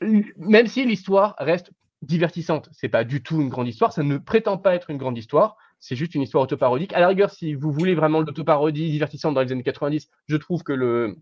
[0.00, 1.70] même si l'histoire reste
[2.02, 2.68] divertissante.
[2.72, 5.56] C'est pas du tout une grande histoire, ça ne prétend pas être une grande histoire,
[5.78, 6.92] c'est juste une histoire autoparodique.
[6.94, 10.62] À la rigueur, si vous voulez vraiment l'autoparodie divertissante dans les années 90, je trouve
[10.62, 11.16] que le,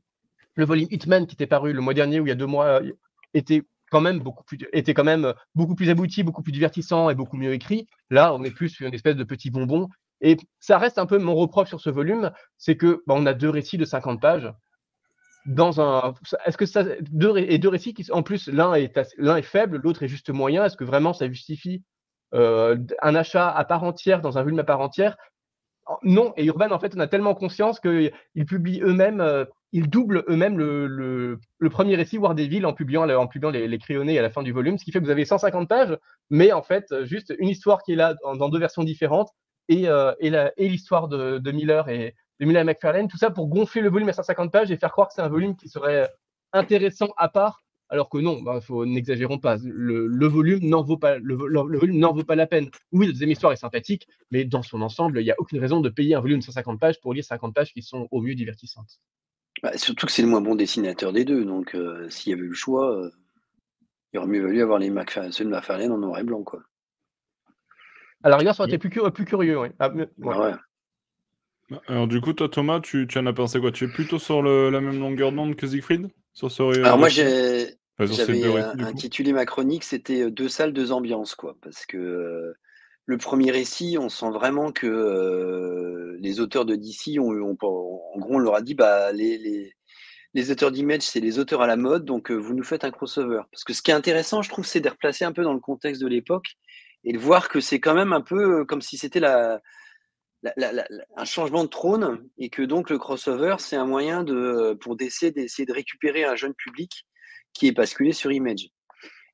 [0.55, 2.81] le volume Hitman qui était paru le mois dernier ou il y a deux mois
[3.35, 7.15] était quand même beaucoup plus était quand même beaucoup plus abouti, beaucoup plus divertissant et
[7.15, 7.87] beaucoup mieux écrit.
[8.11, 9.89] Là, on est plus sur une espèce de petit bonbon.
[10.21, 13.35] Et ça reste un peu mon reproche sur ce volume, c'est que bah, on a
[13.35, 14.53] deux récits de 50 pages
[15.47, 16.15] dans un.
[16.45, 16.85] Est-ce que ça.
[17.01, 20.31] Deux, et deux récits qui, en plus, l'un est, l'un est faible, l'autre est juste
[20.31, 20.65] moyen.
[20.65, 21.83] Est-ce que vraiment ça justifie
[22.35, 25.17] euh, un achat à part entière dans un volume à part entière?
[26.03, 26.35] Non.
[26.37, 28.13] Et Urban, en fait, on a tellement conscience qu'ils
[28.47, 31.39] publient eux-mêmes, euh, ils doublent eux-mêmes le,
[31.71, 34.53] premier récit War Devil en publiant, en publiant les, les, crayonnés à la fin du
[34.53, 35.97] volume, ce qui fait que vous avez 150 pages,
[36.31, 39.31] mais en fait, juste une histoire qui est là dans, deux versions différentes
[39.69, 43.91] et, euh, et, l'histoire de, Miller et, de Miller McFarlane, tout ça pour gonfler le
[43.91, 46.09] volume à 150 pages et faire croire que c'est un volume qui serait
[46.53, 49.57] intéressant à part, alors que non, bah, n'exagérons pas.
[49.63, 52.71] Le, volume n'en vaut pas, le, volume n'en vaut pas la peine.
[52.93, 55.81] Oui, la deuxième histoire est sympathique, mais dans son ensemble, il n'y a aucune raison
[55.81, 58.35] de payer un volume de 150 pages pour lire 50 pages qui sont au mieux
[58.35, 59.01] divertissantes.
[59.63, 62.45] Bah, surtout que c'est le moins bon dessinateur des deux, donc euh, s'il y avait
[62.45, 63.11] eu le choix, euh,
[64.13, 64.93] il aurait mieux valu avoir les
[65.31, 66.63] ceux de McFarlane en noir et blanc, quoi.
[68.23, 69.69] Alors, regarde, ça aurait été plus, plus curieux, oui.
[69.79, 70.09] Ah, ouais.
[71.87, 73.71] Alors du coup, toi Thomas, tu, tu en as pensé quoi?
[73.71, 76.09] Tu es plutôt sur le, la même longueur d'onde que Siegfried?
[76.33, 80.93] Sur ce, Alors moi j'ai j'avais euh, intitulé ma chronique, c'était euh, deux salles, deux
[80.93, 82.55] ambiances quoi, parce que euh,
[83.07, 88.39] le premier récit, on sent vraiment que les auteurs de DC ont, en gros on
[88.39, 89.73] leur a dit bah les,
[90.51, 93.43] auteurs d'Image c'est les auteurs à la mode, donc vous nous faites un crossover.
[93.51, 95.61] Parce que ce qui est intéressant, je trouve, c'est de replacer un peu dans le
[95.61, 96.57] contexte de l'époque
[97.05, 99.61] et de voir que c'est quand même un peu comme si c'était la
[101.17, 105.33] un changement de trône et que donc le crossover, c'est un moyen de, pour d'essayer
[105.33, 107.07] de récupérer un jeune public
[107.53, 108.69] qui est basculé sur Image.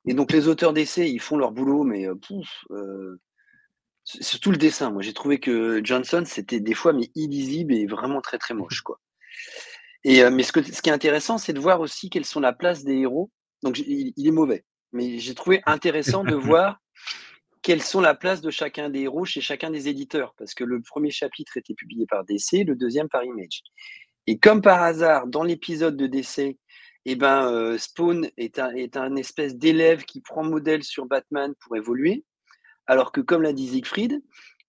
[0.07, 3.19] Et donc les auteurs d'essais, ils font leur boulot, mais euh, pouf, euh,
[4.05, 4.91] surtout le dessin.
[4.91, 8.81] Moi, j'ai trouvé que Johnson, c'était des fois mais illisible et vraiment très très moche,
[8.81, 8.99] quoi.
[10.03, 12.39] Et euh, mais ce, que, ce qui est intéressant, c'est de voir aussi quelles sont
[12.39, 13.31] la place des héros.
[13.63, 14.63] Donc il est mauvais,
[14.93, 16.79] mais j'ai trouvé intéressant de voir
[17.63, 20.81] quelles sont la place de chacun des héros chez chacun des éditeurs, parce que le
[20.83, 23.63] premier chapitre était publié par DC, le deuxième par Image.
[24.27, 26.59] Et comme par hasard, dans l'épisode de DC,
[27.05, 31.53] eh ben, euh, Spawn est un, est un espèce d'élève qui prend modèle sur Batman
[31.59, 32.23] pour évoluer,
[32.87, 34.21] alors que comme l'a dit Siegfried,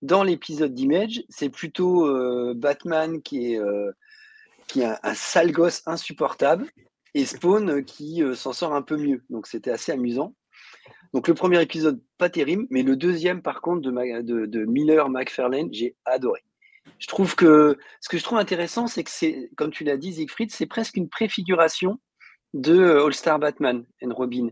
[0.03, 3.93] dans l'épisode d'Image, c'est plutôt euh, Batman qui est, euh,
[4.67, 6.67] qui est un, sale gosse insupportable
[7.15, 9.25] et Spawn qui s'en sort un peu mieux.
[9.31, 10.35] Donc c'était assez amusant.
[11.13, 15.97] Donc le premier épisode, pas terrible, mais le deuxième, par contre, de, Miller McFarlane, j'ai
[16.05, 16.45] adoré.
[16.99, 20.13] Je trouve que ce que je trouve intéressant, c'est que c'est, comme tu l'as dit,
[20.13, 21.99] Siegfried, c'est presque une préfiguration
[22.55, 24.49] de euh, All-Star Batman and Robin.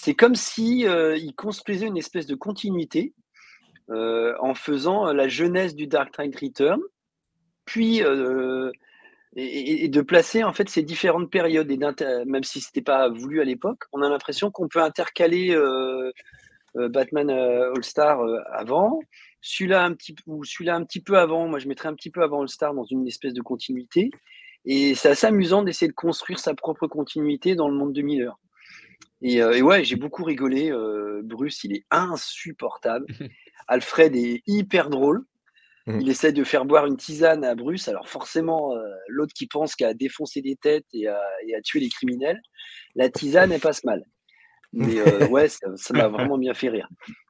[0.00, 3.14] C'est comme si euh, il construisait une espèce de continuité
[3.90, 6.80] euh, en faisant la jeunesse du Dark Knight Return,
[7.64, 8.00] puis
[9.36, 11.70] et, de placer en fait ces différentes périodes.
[11.70, 11.78] Et
[12.26, 16.12] même si c'était pas voulu à l'époque, on a l'impression qu'on peut intercaler euh,
[16.76, 18.20] euh, Batman euh, All Star
[18.52, 19.00] avant,
[19.40, 21.48] celui-là un petit ou celui-là un petit peu avant.
[21.48, 24.10] Moi, je mettrais un petit peu avant All Star dans une espèce de continuité.
[24.64, 28.38] Et c'est assez amusant d'essayer de construire sa propre continuité dans le monde de Miller.
[29.22, 30.72] Et, et ouais, j'ai beaucoup rigolé.
[31.22, 33.06] Bruce, il est insupportable.
[33.68, 35.24] Alfred est hyper drôle.
[35.88, 36.00] Mmh.
[36.02, 37.88] Il essaie de faire boire une tisane à Bruce.
[37.88, 41.18] Alors forcément, euh, l'autre qui pense qu'à défoncer des têtes et à,
[41.64, 42.40] tuer les criminels,
[42.94, 44.04] la tisane, elle passe mal.
[44.74, 46.88] Mais euh, ouais, ça m'a vraiment bien fait rire.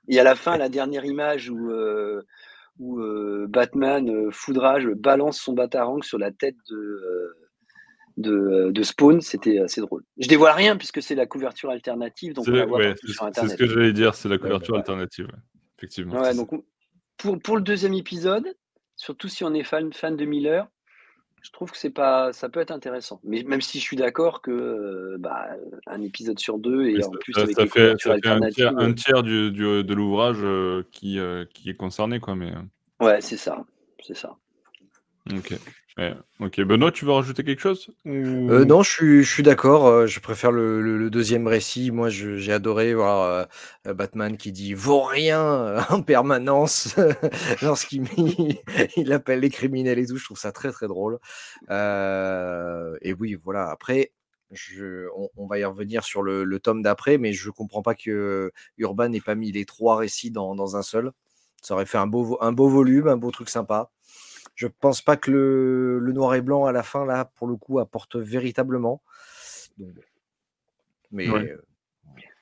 [0.08, 2.22] Et à la fin, la dernière image où, euh,
[2.80, 3.00] où
[3.46, 7.36] Batman, foudrage, balance son batarang sur la tête de,
[8.18, 10.04] de, Spawn, c'était assez drôle.
[10.18, 12.34] Je dévoile rien puisque c'est la couverture alternative.
[12.34, 15.28] Donc c'est ce que j'allais dire, c'est la couverture alternative.
[15.78, 16.20] Effectivement.
[16.20, 16.50] Ouais, donc
[17.16, 18.54] pour, pour le deuxième épisode,
[18.96, 20.68] surtout si on est fan, fan de Miller,
[21.42, 23.20] je trouve que c'est pas, ça peut être intéressant.
[23.22, 25.46] Mais même si je suis d'accord que euh, bah,
[25.86, 29.52] un épisode sur deux et en plus avec ça fait, un tiers, un tiers du,
[29.52, 32.34] du, de l'ouvrage euh, qui, euh, qui est concerné, quoi.
[32.34, 32.52] Mais
[33.00, 33.64] ouais, c'est ça,
[34.04, 34.36] c'est ça.
[35.36, 35.54] Ok.
[36.38, 36.60] Ok.
[36.60, 39.86] Benoît, tu veux rajouter quelque chose euh, non, je suis, d'accord.
[39.86, 41.90] Euh, je préfère le, deuxième récit.
[41.90, 43.48] Moi, j'ai adoré voir
[43.84, 46.96] Batman qui dit vaut rien en permanence
[47.62, 48.04] lorsqu'il
[48.96, 50.16] il appelle les criminels et tout.
[50.16, 51.18] Je trouve ça très très drôle.
[51.68, 53.68] et oui, voilà.
[53.70, 54.12] Après,
[55.36, 59.20] on, va y revenir sur le, tome d'après, mais je comprends pas que Urban n'ait
[59.20, 61.12] pas mis les trois récits dans, un seul.
[61.60, 63.90] Ça aurait fait un beau volume, un beau truc sympa.
[64.58, 67.78] Je pense pas que le, noir et blanc à la fin, là, pour le coup,
[67.78, 69.00] apporte véritablement.
[71.12, 71.28] mais.
[71.28, 71.62] Euh,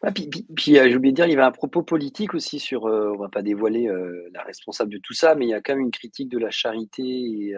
[0.00, 2.86] ah, puis, euh, j'ai oublié de dire, il y avait un propos politique aussi sur,
[2.86, 3.90] euh, on va pas dévoiler
[4.32, 6.50] la responsable de tout ça, mais il y a quand même une critique de la
[6.50, 7.54] charité et,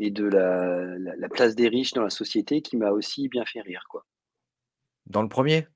[0.00, 3.86] et de la, place des riches dans la société qui m'a aussi bien fait rire.
[3.88, 4.04] Quoi.
[5.06, 5.66] Dans le premier?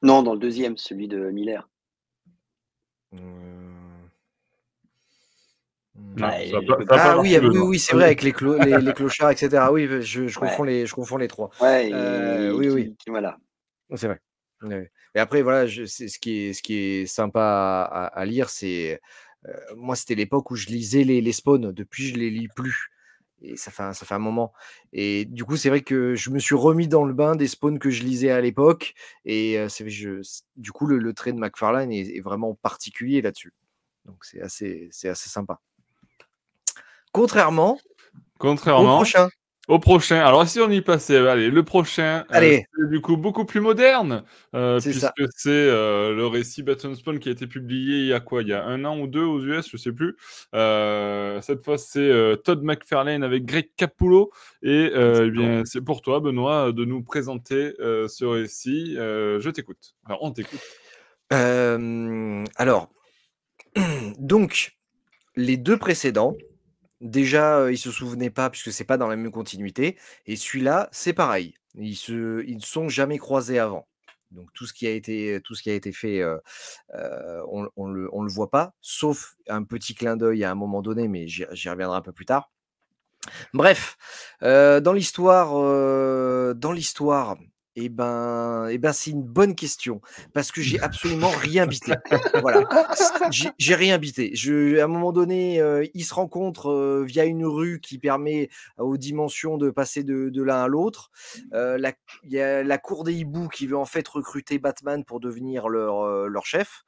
[0.00, 1.68] Non, dans le deuxième, celui de Miller.
[3.12, 3.89] Mmh.
[6.18, 9.64] Ah oui, oui, c'est vrai, avec les, les, clochards, etc.
[9.70, 11.50] Oui, je, confonds, les, je confonds les trois.
[11.62, 12.96] Euh, oui, oui.
[13.06, 13.38] voilà.
[13.94, 14.20] C'est vrai.
[15.14, 19.00] Et après, voilà, je, ce, qui est, ce qui est sympa à, lire, c'est.
[19.46, 21.72] Euh, moi, c'était l'époque où je lisais les, les spawns.
[21.72, 22.90] Depuis, je les lis plus.
[23.42, 24.52] Et ça fait, un, ça fait un moment.
[24.92, 27.78] Et du coup, c'est vrai que je me suis remis dans le bain des spawns
[27.78, 28.92] que je lisais à l'époque.
[29.24, 30.20] Et euh, c'est, je,
[30.56, 33.54] du coup, le, trait de McFarlane est, est vraiment particulier là-dessus.
[34.04, 35.58] Donc, c'est assez, c'est assez sympa.
[37.12, 37.78] Contrairement,
[38.38, 39.28] Contrairement au prochain.
[39.70, 40.18] Au prochain.
[40.18, 42.66] Alors, si on y passait, allez, le prochain, euh, allez.
[42.88, 47.32] du coup beaucoup plus moderne, euh, puisque c'est euh, le récit Batman Spawn qui a
[47.32, 48.42] été publié il y a quoi?
[48.42, 50.16] Il y a un an ou deux aux US, je sais plus.
[50.52, 52.10] cette fois, c'est
[52.42, 54.32] Todd McFarlane avec Greg Capullo.
[54.62, 58.94] Et eh bien, c'est pour toi, Benoît, de nous présenter ce récit.
[58.96, 59.94] je t'écoute.
[60.04, 60.60] Alors, on t'écoute.
[61.30, 62.88] alors,
[64.18, 64.72] donc,
[65.36, 66.34] les deux précédents,
[67.00, 71.12] Déjà, ils se souvenaient pas puisque c'est pas dans la même continuité et celui-là, c'est
[71.14, 71.54] pareil.
[71.74, 73.86] Ils se ils ne sont jamais croisés avant.
[74.32, 76.22] Donc tout ce qui a été tout ce qui a été fait,
[76.92, 80.82] on on le on le voit pas, sauf un petit clin d'œil à un moment
[80.82, 82.50] donné, mais j'y reviendrai un peu plus tard.
[83.54, 83.96] Bref,
[84.42, 85.50] dans l'histoire,
[86.54, 87.36] dans l'histoire
[87.76, 90.00] eh ben, eh ben c'est une bonne question
[90.32, 91.92] parce que j'ai absolument rien bité.
[92.40, 92.64] Voilà,
[93.58, 94.32] j'ai rien bité.
[94.34, 98.48] Je, à un moment donné, euh, ils se rencontrent euh, via une rue qui permet
[98.78, 101.10] aux dimensions de passer de, de l'un à l'autre.
[101.54, 101.78] Euh,
[102.24, 105.68] il y a la cour des hiboux qui veut en fait recruter Batman pour devenir
[105.68, 106.84] leur, leur chef.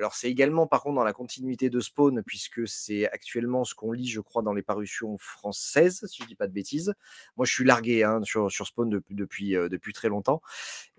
[0.00, 3.92] Alors c'est également par contre dans la continuité de Spawn, puisque c'est actuellement ce qu'on
[3.92, 6.94] lit, je crois, dans les parutions françaises, si je dis pas de bêtises.
[7.36, 10.40] Moi je suis largué hein, sur, sur, Spawn depuis, depuis, euh, depuis très longtemps.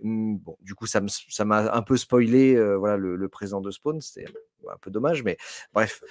[0.03, 1.01] Mmh, bon, du coup ça
[1.45, 4.25] m'a un peu spoilé euh, voilà, le, présent de Spawn, c'est
[4.69, 5.37] un peu dommage, mais
[5.73, 6.03] bref.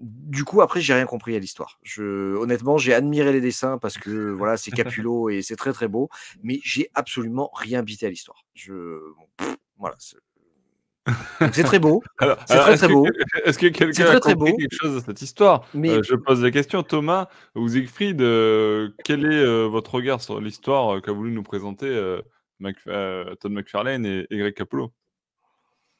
[0.00, 1.80] du coup, après, j'ai rien compris à l'histoire.
[1.98, 6.10] Honnêtement, j'ai admiré les dessins parce que voilà, c'est Capullo et c'est très très beau,
[6.42, 8.44] mais j'ai absolument rien bité à l'histoire.
[8.54, 9.00] Je,
[9.78, 9.96] voilà,
[11.52, 12.02] c'est très beau.
[12.46, 13.06] C'est très très beau.
[13.44, 15.66] Est-ce que quelqu'un a compris quelque chose de cette histoire?
[15.74, 15.90] Mais...
[15.90, 20.40] Euh, je pose la question, Thomas ou Siegfried, euh, quel est euh, votre regard sur
[20.40, 21.88] l'histoire qu'a voulu nous présenter
[22.60, 24.92] Todd McFarlane et, Greg Capullo?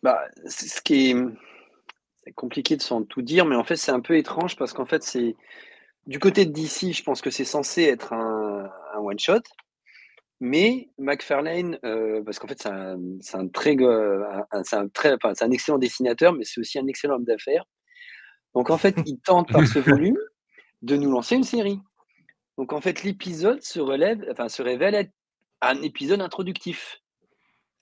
[0.02, 1.10] Bah, Ce qui
[2.26, 4.86] est compliqué de s'en tout dire, mais en fait c'est un peu étrange parce qu'en
[4.86, 5.34] fait c'est
[6.06, 9.42] du côté de DC, je pense que c'est censé être un one shot.
[10.44, 16.42] Mais McFarlane, euh, parce qu'en fait, c'est un, très, un, très, un excellent dessinateur, mais
[16.42, 17.64] c'est aussi un excellent homme d'affaires.
[18.52, 20.18] Donc, en fait, il tente par ce volume
[20.82, 21.78] de nous lancer une série.
[22.58, 25.12] Donc, en fait, l'épisode se, relève, enfin, se révèle être
[25.60, 27.00] un épisode introductif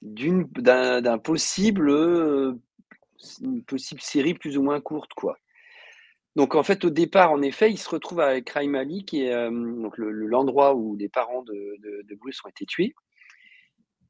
[0.03, 2.61] d'un possible, euh,
[3.41, 5.39] une possible série plus ou moins courte, quoi.
[6.37, 9.35] Donc en fait, au départ, en effet, il se retrouve avec Crime Alley, qui est
[9.35, 9.51] euh,
[9.99, 12.95] l'endroit où les parents de, Bruce ont été tués,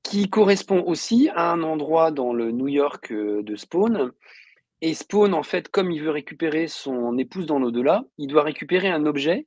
[0.02, 4.12] qui correspond aussi à un endroit dans le New York euh, de Spawn.
[4.82, 8.88] Et Spawn, en fait, comme il veut récupérer son épouse dans l'au-delà, il doit récupérer
[8.88, 9.46] un objet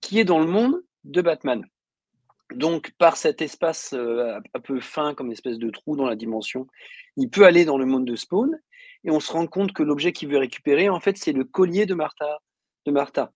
[0.00, 1.64] qui est dans le monde de Batman.
[2.54, 6.16] Donc, par cet espace euh, un peu fin, comme une espèce de trou dans la
[6.16, 6.66] dimension,
[7.16, 8.58] il peut aller dans le monde de Spawn
[9.04, 11.86] et on se rend compte que l'objet qu'il veut récupérer, en fait, c'est le collier
[11.86, 13.32] de Martha,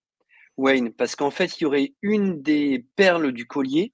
[0.57, 3.93] Wayne, parce qu'en fait, il y aurait une des perles du collier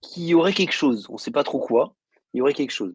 [0.00, 1.06] qui aurait quelque chose.
[1.08, 1.94] On ne sait pas trop quoi.
[2.34, 2.94] Il y aurait quelque chose.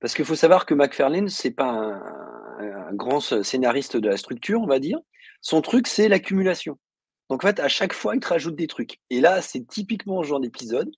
[0.00, 4.66] Parce qu'il faut savoir que McFarlane, c'est pas un, grand scénariste de la structure, on
[4.66, 4.98] va dire.
[5.40, 6.78] Son truc, c'est l'accumulation.
[7.28, 9.00] Donc en fait, à chaque fois, il te rajoute des trucs.
[9.10, 10.90] Et là, c'est typiquement ce genre d'épisode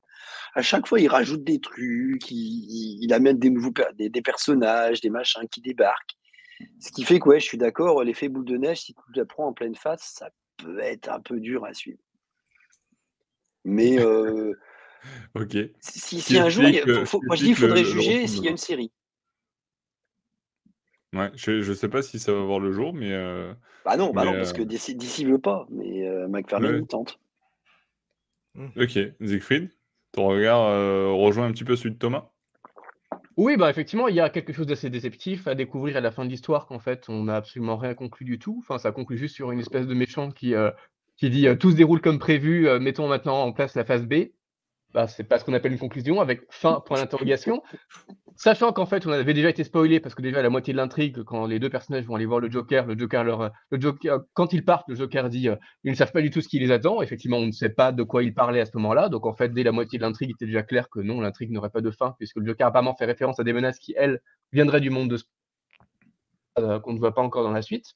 [0.54, 5.48] à chaque fois, il rajoute des trucs, il, amène des nouveaux des, personnages, des machins
[5.50, 6.16] qui débarquent.
[6.80, 9.24] Ce qui fait que, ouais, je suis d'accord, l'effet boule de neige, si tu la
[9.24, 12.00] prends en pleine face, ça peut être un peu dur à suivre.
[13.64, 14.54] Mais euh,
[15.34, 15.56] Ok.
[15.80, 18.50] si, un jour, faut- faut- moi je dis, il faudrait le juger s'il y a
[18.50, 18.90] une série.
[21.14, 23.52] Ouais, je, je sais pas si ça va voir le jour, mais, euh,
[23.84, 27.18] Bah non, bah mais non, parce que DC, DC veut pas, mais euh, McFarlane, tente.
[28.76, 29.70] Ok, Siegfried,
[30.12, 32.30] ton regard euh, rejoint un petit peu celui de Thomas?
[33.38, 36.24] Oui, bah effectivement, il y a quelque chose d'assez déceptif à découvrir à la fin
[36.24, 38.56] de l'histoire qu'en fait, on n'a absolument rien conclu du tout.
[38.58, 40.72] Enfin, ça conclut juste sur une espèce de méchant qui, euh,
[41.16, 44.06] qui dit euh, tout se déroule comme prévu, euh, mettons maintenant en place la phase
[44.06, 44.14] B.
[44.94, 47.62] Bah, c'est pas ce qu'on appelle une conclusion avec fin point d'interrogation.
[48.36, 51.24] Sachant qu'en fait, on avait déjà été spoilé parce que déjà la moitié de l'intrigue,
[51.24, 54.52] quand les deux personnages vont aller voir le Joker, le Joker leur, le Joker, quand
[54.52, 56.70] ils partent, le Joker dit, euh, ils ne savent pas du tout ce qui les
[56.70, 57.02] attend.
[57.02, 59.08] Effectivement, on ne sait pas de quoi il parlait à ce moment-là.
[59.08, 61.50] Donc en fait, dès la moitié de l'intrigue, il était déjà clair que non, l'intrigue
[61.50, 64.20] n'aurait pas de fin puisque le Joker apparemment fait référence à des menaces qui elles
[64.52, 65.18] viendraient du monde de
[66.58, 67.94] euh, qu'on ne voit pas encore dans la suite.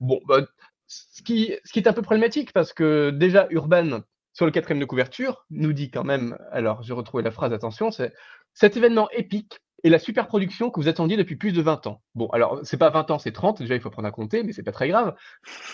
[0.00, 0.46] Bon, bah,
[0.86, 4.00] ce qui, ce qui est un peu problématique parce que déjà Urban
[4.32, 7.90] sur le quatrième de couverture nous dit quand même, alors j'ai retrouvé la phrase, attention,
[7.90, 8.12] c'est
[8.54, 12.02] cet événement épique est la super production que vous attendiez depuis plus de 20 ans.
[12.14, 14.52] Bon, alors c'est pas 20 ans, c'est 30, déjà il faut prendre à compter, mais
[14.52, 15.14] c'est pas très grave.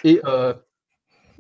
[0.04, 0.54] Et euh,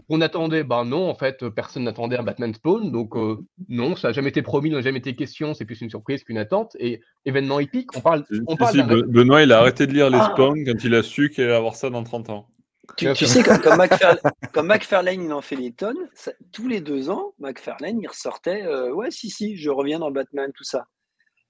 [0.08, 4.08] on attendait, ben non, en fait, personne n'attendait un Batman Spawn, donc euh, non, ça
[4.08, 6.76] n'a jamais été promis, n'a jamais été question, c'est plus une surprise qu'une attente.
[6.78, 10.30] Et événement épique, on parle, on si, Benoît, il a arrêté de lire les Ah.
[10.32, 12.48] spawns quand il a su qu'il allait avoir ça dans 30 ans.
[12.96, 14.20] Tu, sais, comme, comme McFarlane,
[14.52, 18.62] comme McFarlane, il en fait des tonnes, ça- tous les deux ans, McFarlane, il ressortait
[18.64, 20.86] euh, Ouais, si, si, je reviens dans Batman, tout ça.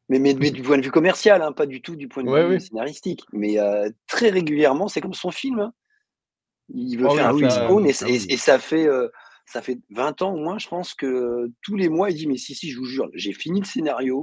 [0.08, 2.28] Mais, mais, mais du point de vue commercial, hein, pas du tout du point de
[2.30, 2.60] Ouais, vue oui.
[2.60, 3.24] scénaristique.
[3.32, 5.60] Mais euh, très régulièrement, c'est comme son film.
[5.60, 5.72] hein.
[6.68, 7.90] Il veut Oh faire oui, un ça- Spawn et,
[8.32, 9.08] et- ça, fait, euh,
[9.46, 12.36] ça fait 20 ans au moins, je pense que tous les mois, il dit Mais
[12.36, 14.22] si, si, je vous jure, j'ai fini le scénario,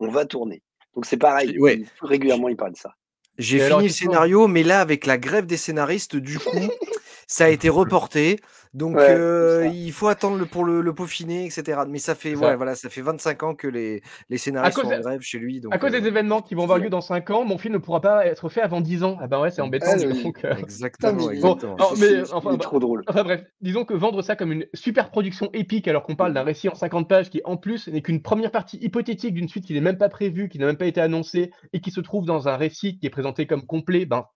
[0.00, 0.62] on va tourner.
[0.94, 1.82] Donc c'est pareil, Ouais.
[2.00, 2.94] régulièrement, il parle de ça.
[3.38, 6.68] J'ai fini le scénario, mais là, avec la grève des scénaristes, du coup,
[7.28, 8.40] ça a été reporté.
[8.74, 11.80] Donc, Ouais, euh, il faut attendre le, pour le, le peaufiner, etc.
[11.88, 12.56] Mais ça fait, C'est ouais, ça.
[12.56, 15.60] voilà, ça fait 25 ans que les, les scénaristes sont en grève chez lui.
[15.60, 17.74] Donc, À cause euh, des événements qui vont avoir lieu dans 5 ans, mon film
[17.74, 19.16] ne pourra pas être fait avant 10 ans.
[19.20, 19.86] Ah ben ouais, c'est embêtant.
[19.90, 20.22] Ah, dis oui.
[20.22, 20.54] donc, euh.
[20.56, 21.76] Exactement, exactement.
[21.76, 23.04] Bon, mais, enfin, bah- trop drôle.
[23.08, 26.42] Enfin bref, disons que vendre ça comme une super production épique alors qu'on parle d'un
[26.44, 29.72] récit en 50 pages qui en plus n'est qu'une première partie hypothétique d'une suite qui
[29.72, 32.48] n'est même pas prévue, qui n'a même pas été annoncée et qui se trouve dans
[32.48, 34.26] un récit qui est présenté comme complet, ben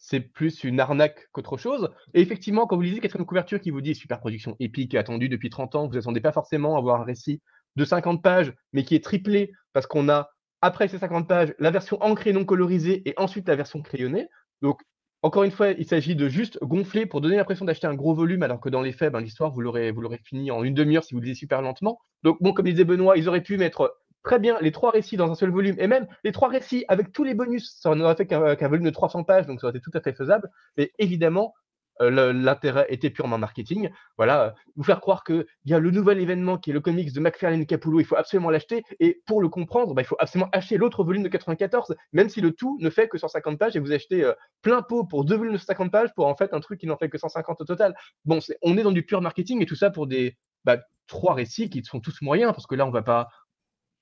[0.00, 1.90] c'est plus une arnaque qu'autre chose.
[2.14, 5.50] Et effectivement, quand vous lisez quatrième couverture qui vous dit super production épique attendue depuis
[5.50, 7.40] 30 ans, vous attendez pas forcément à avoir un récit
[7.76, 10.30] de 50 pages, mais qui est triplé parce qu'on a
[10.62, 14.26] après ces 50 pages la version ancrée non colorisée et ensuite la version crayonnée.
[14.62, 14.80] Donc
[15.22, 18.42] encore une fois, il s'agit de juste gonfler pour donner l'impression d'acheter un gros volume,
[18.42, 19.92] alors que dans les faits, ben, l'histoire, vous l'aurez,
[20.24, 22.00] fini en une demi-heure si vous lisez super lentement.
[22.22, 25.30] Donc, bon, comme disait Benoît, ils auraient pu mettre très bien les trois récits dans
[25.30, 28.26] un seul volume, et même les trois récits avec tous les bonus, ça n'aurait fait
[28.26, 30.50] qu'un, volume de 300 pages, donc ça aurait été tout à fait faisable.
[30.76, 31.54] Mais évidemment,
[32.00, 33.90] euh, l'intérêt était purement marketing.
[34.16, 37.12] Voilà, euh, vous faire croire qu'il y a le nouvel événement qui est le comics
[37.12, 40.48] de McFarlane Capullo, il faut absolument l'acheter, et pour le comprendre, ben, il faut absolument
[40.52, 43.80] acheter l'autre volume de 94, même si le tout ne fait que 150 pages, et
[43.80, 46.60] vous achetez euh, plein pot pour deux volumes de 50 pages pour en fait un
[46.60, 47.94] truc qui n'en fait que 150 au total.
[48.24, 51.68] Bon, on est dans du pur marketing, et tout ça pour des bah, trois récits
[51.68, 53.28] qui sont tous moyens, parce que là, on va pas.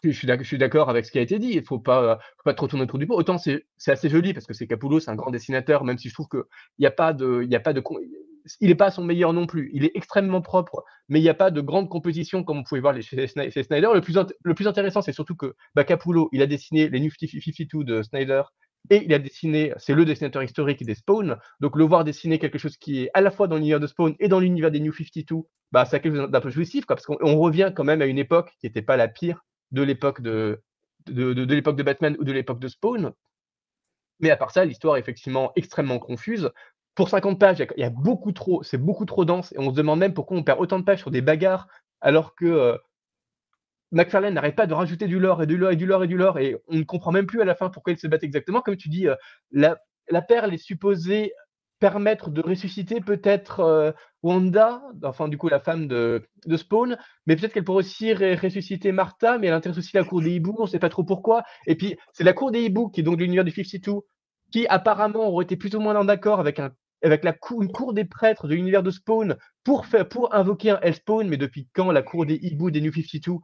[0.02, 1.50] Je suis d'accord avec ce qui a été dit.
[1.50, 2.18] Il euh, faut pas
[2.56, 3.16] trop tourner autour du pot.
[3.16, 6.14] Autant c'est assez joli parce que c'est Capullo, c'est un grand dessinateur, même si je
[6.14, 6.46] trouve que
[6.78, 7.82] il y a pas de, a pas de,
[8.60, 9.70] il est pas à son meilleur non plus.
[9.74, 12.80] Il est extrêmement propre, mais il n'y a pas de grande composition comme vous pouvez
[12.80, 13.88] voir chez, Sny- chez Snyder.
[13.94, 18.02] Le plus, intéressant, c'est surtout que bah, Capullo, il a dessiné les New 52 de
[18.02, 18.42] Snyder
[18.90, 21.36] et il a dessiné, c'est le dessinateur historique des Spawn.
[21.60, 24.14] Donc le voir dessiner quelque chose qui est à la fois dans l'univers de Spawn
[24.20, 27.18] et dans l'univers des New 52, bah, c'est quelque chose d'un peu jouissif, parce qu'on
[27.20, 30.62] on revient quand même à une époque qui n'était pas la pire de l'époque de,
[31.06, 33.12] de, de- l'époque de Batman ou de l'époque de Spawn.
[34.20, 36.50] Mais à part ça, l'histoire est effectivement extrêmement confuse.
[36.94, 39.52] Pour 50 pages, il y a- il y, a beaucoup trop, c'est beaucoup trop dense,
[39.52, 41.68] et on se demande même pourquoi on perd autant de pages sur des bagarres,
[42.00, 42.76] alors que euh,
[43.92, 46.16] McFarlane n'arrête pas de rajouter du lore et du lore et du lore et du
[46.16, 48.60] lore, et on ne comprend même plus à la fin pourquoi ils se battent exactement.
[48.60, 49.14] Comme tu dis, euh,
[49.50, 49.78] la,
[50.10, 51.32] la perle est supposée
[51.80, 53.92] permettre de ressusciter peut-être euh,
[54.22, 58.92] Wanda, enfin du coup la femme de, de Spawn, mais peut-être qu'elle pourrait aussi ressusciter
[58.92, 61.44] Martha, mais elle intéresse aussi la cour des hiboux, on ne sait pas trop pourquoi.
[61.66, 64.00] Et puis c'est la cour des hiboux, qui est donc l'univers du 52,
[64.50, 66.60] qui apparemment aurait été plus ou moins en accord avec,
[67.02, 67.24] avec
[67.60, 71.36] une cour des prêtres de l'univers de Spawn pour, faire, pour invoquer un Hellspawn, mais
[71.36, 73.38] depuis quand la cour des hiboux des New 52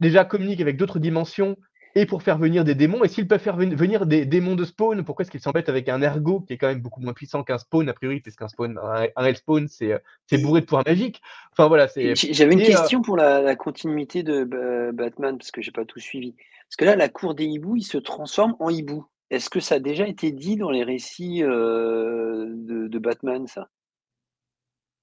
[0.00, 1.56] déjà communique avec d'autres dimensions?
[1.94, 3.04] Et pour faire venir des démons.
[3.04, 5.88] Et s'ils peuvent faire ven- venir des démons de spawn, pourquoi est-ce qu'ils s'embêtent avec
[5.88, 8.78] un ergo qui est quand même beaucoup moins puissant qu'un spawn, a priori, puisqu'un spawn,
[8.78, 11.22] un, un hellspawn, c'est euh, c'est bourré de pouvoirs magiques.
[11.52, 12.14] Enfin voilà, c'est.
[12.14, 15.72] J'avais une et, euh, question pour la, la continuité de Ba- Batman, parce que j'ai
[15.72, 16.34] pas tout suivi.
[16.68, 19.06] Parce que là, la cour des hiboux, il se transforme en hibou.
[19.30, 23.68] est-ce que ça a déjà été dit dans les récits de, Batman, ça?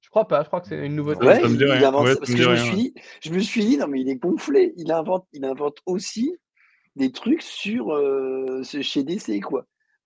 [0.02, 1.26] Je crois pas, je crois que c'est une nouveauté.
[1.26, 4.10] Ouais, il, parce que je me, suis dit, je me suis dit, non mais il
[4.10, 6.36] est gonflé, il invente, il invente aussi
[6.96, 7.98] des trucs sur
[8.64, 9.66] chez DC, quoi.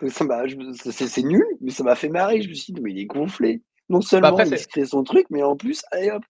[0.10, 2.42] C'est nul, mais ça m'a fait marrer.
[2.42, 3.62] Je me suis dit, mais il est gonflé.
[3.88, 6.24] Non bah, seulement il crée son truc, mais en plus, allez hop,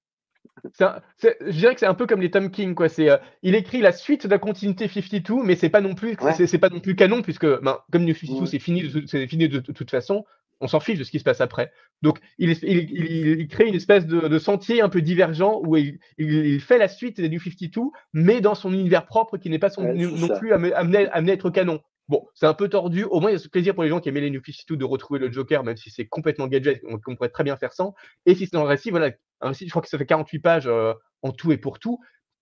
[0.79, 2.89] je dirais que c'est un peu comme les Tom King, quoi.
[2.89, 6.15] C'est, euh, il écrit la suite de la continuité 52, mais c'est pas non plus,
[6.47, 9.59] c'est, pas non plus canon puisque, ben, comme New 52, c'est fini, c'est fini de,
[9.59, 10.25] toute façon.
[10.61, 11.71] On s'en fiche de ce qui se passe après.
[12.01, 16.87] Donc, il, il, crée une espèce de, sentier un peu divergent où il, fait la
[16.87, 17.81] suite des New 52,
[18.13, 21.81] mais dans son univers propre qui n'est pas son, non plus amené, à être canon.
[22.07, 23.03] Bon, c'est un peu tordu.
[23.03, 24.77] Au moins, il y a ce plaisir pour les gens qui aimaient les New 52
[24.77, 27.95] de retrouver le Joker, même si c'est complètement gadget, on, pourrait très bien faire sans.
[28.25, 30.39] Et si c'est dans le récit, voilà, un récit, je crois que ça fait 48
[30.39, 30.93] pages euh,
[31.23, 31.99] en tout et pour tout.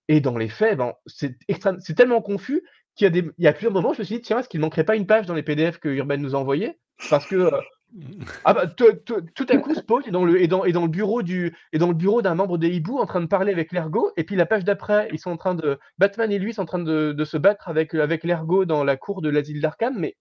[0.09, 2.61] Et dans les faits, ben, c'est tellement confus
[2.96, 4.50] qu'il y a des, il y a plusieurs moments, je me suis dit, tiens, est-ce
[4.50, 6.78] qu'il ne manquerait pas une page dans les PDF que Urban nous a envoyés
[7.10, 7.62] Parce que euh,
[8.46, 11.22] ah bah, tout à coup, Spawn est dans le, est dans, est dans le bureau
[11.22, 14.12] du, est dans le bureau d'un membre des hiboux en train de parler avec l'ergot.
[14.18, 16.66] Et puis la page d'après, ils sont en train de, Batman et lui sont en
[16.66, 19.96] train de, de se battre avec, avec l'ergot dans la cour de l'asile d'Arkham.
[19.98, 20.16] Mais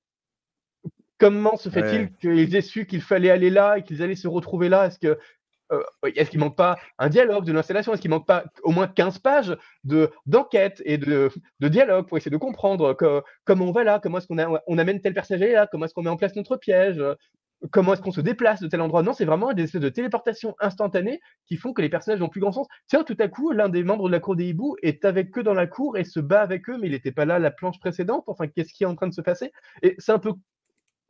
[1.18, 4.68] comment se fait-il qu'ils aient su qu'il fallait aller là et qu'ils allaient se retrouver
[4.68, 4.86] là?
[4.86, 5.18] Est-ce que
[5.72, 5.82] euh,
[6.14, 7.92] est-ce qu'il manque pas un dialogue de l'installation?
[7.92, 12.30] Est-ce qu'il manque pas au moins 15 pages de, d'enquête et de, dialogue pour essayer
[12.30, 12.96] de comprendre
[13.44, 16.02] comment on va là, comment est-ce qu'on on amène tel personnage là, comment est-ce qu'on
[16.02, 17.02] met en place notre piège?
[17.70, 19.04] Comment est-ce qu'on se déplace de tel endroit?
[19.04, 22.40] Non, c'est vraiment des espèces de téléportation instantanée qui font que les personnages n'ont plus
[22.40, 22.66] grand sens.
[22.88, 25.44] Tiens, tout à coup, l'un des membres de la cour des hiboux est avec eux
[25.44, 27.78] dans la cour et se bat avec eux, mais il n'était pas là la planche
[27.78, 28.24] précédente.
[28.26, 29.52] Enfin, qu'est-ce qui est en train de se passer?
[29.82, 30.32] Et c'est un peu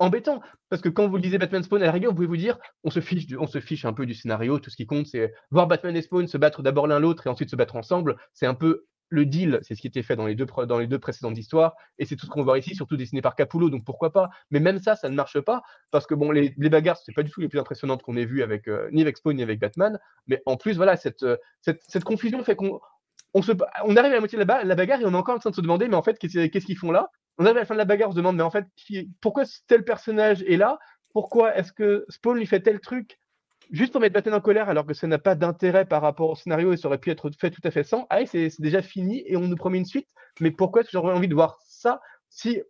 [0.02, 2.58] embêtant parce que quand vous lisez Batman Spawn à la rigueur, vous pouvez vous dire
[2.84, 4.58] on se fiche, on se fiche un peu du scénario.
[4.58, 7.30] Tout ce qui compte, c'est voir Batman et Spawn se battre d'abord l'un l'autre et
[7.30, 8.16] ensuite se battre ensemble.
[8.32, 10.86] C'est un peu le deal, c'est ce qui était fait dans les deux, dans les
[10.86, 13.84] deux précédentes histoires, et c'est tout ce qu'on voit ici, surtout dessiné par Capullo, donc
[13.84, 14.30] pourquoi pas.
[14.50, 17.22] Mais même ça, ça ne marche pas, parce que bon, les, les bagarres, c'est pas
[17.22, 19.60] du tout les plus impressionnantes qu'on ait vues avec euh, ni avec Spawn ni avec
[19.60, 22.80] Batman, mais en plus, voilà, cette, euh, cette, cette confusion fait qu'on
[23.34, 23.52] on, se,
[23.84, 25.50] on arrive à la moitié de la, la, bagarre et on est encore en train
[25.50, 27.10] de se demander, mais en fait, qu'est-ce qu'ils font là?
[27.38, 28.66] On arrive à la fin de la bagarre, on se demande, mais en fait,
[29.20, 30.78] pourquoi tel personnage est là?
[31.12, 33.18] Pourquoi est-ce que Spawn lui fait tel truc?
[33.70, 36.34] Juste pour mettre Batman en colère alors que ça n'a pas d'intérêt par rapport au
[36.34, 39.22] scénario et ça aurait pu être fait tout à fait sans, ah c'est déjà fini
[39.26, 40.08] et on nous promet une suite,
[40.40, 42.60] mais pourquoi est-ce que j'aurais envie de voir ça si,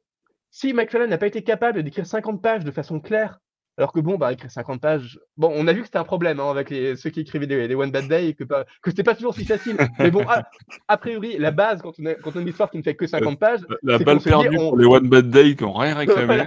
[0.51, 3.41] si McFarlane n'a pas été capable d'écrire 50 pages de façon claire
[3.79, 6.41] alors que bon, bah, écrire 50 pages, bon, on a vu que c'était un problème
[6.41, 9.15] hein, avec les, ceux qui écrivaient des, One Bad Day et que, que c'était pas
[9.15, 9.79] toujours si facile.
[9.99, 10.27] Mais bon,
[10.89, 12.95] a, priori, la base, quand on, a, quand on a une histoire qui ne fait
[12.95, 13.61] que 50 pages.
[13.83, 16.45] La balle perdue pour les One Bad Day qui n'ont rien réclamé.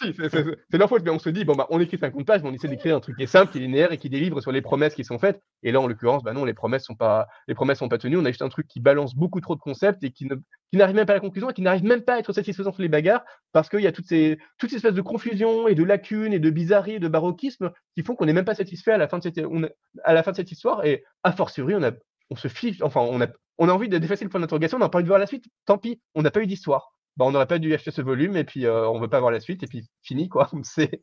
[0.00, 2.54] c'est leur faute, mais on se dit, bon, bah, on écrit 50 pages, mais on
[2.54, 4.62] essaie d'écrire un truc qui est simple, qui est linéaire et qui délivre sur les
[4.62, 5.42] promesses qui sont faites.
[5.62, 8.16] Et là, en l'occurrence, bah non, les promesses sont pas, les promesses sont pas tenues.
[8.16, 10.36] On a juste un truc qui balance beaucoup trop de concepts et qui ne,
[10.72, 12.72] qui n'arrive même pas à la conclusion et qui n'arrive même pas à être satisfaisant
[12.72, 15.74] sur les bagarres parce qu'il y a toutes ces, toutes ces espèces de confusion et
[15.74, 18.92] de lacunes et de bizarreries et de baroquisme qui font qu'on n'est même pas satisfait
[18.92, 21.92] à la fin de cette, histoire et a fortiori on, a,
[22.30, 23.26] on se fiche, enfin on a,
[23.58, 25.26] on a envie de d'effacer le point d'interrogation, on a pas envie de voir la
[25.26, 26.94] suite, tant pis, on n'a pas eu d'histoire.
[27.18, 29.30] Bah, on n'aurait pas dû acheter ce volume et puis euh, on veut pas voir
[29.30, 30.50] la suite et puis fini quoi.
[30.62, 31.02] C'est,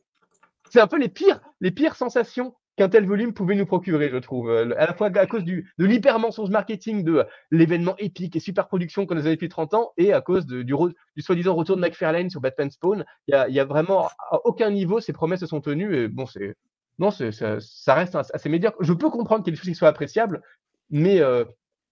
[0.68, 4.48] c'est un peu les pires sensations qu'un tel volume pouvait nous procurer, je trouve.
[4.48, 8.68] Euh, à la fois à cause du, de l'hyper-mensonge marketing de l'événement épique et super
[8.68, 10.74] production qu'on a depuis 30 ans, et à cause du,
[11.18, 13.04] soi-disant retour de McFarlane sur Batman Spawn.
[13.28, 15.94] Il y a, vraiment, à aucun niveau, ces promesses se sont tenues.
[15.94, 16.54] Et bon, c'est.
[16.98, 18.78] Non, ça, ça, reste assez médiocre.
[18.80, 20.40] Je peux comprendre qu'il y ait des choses qui soient appréciables,
[20.88, 21.44] mais euh,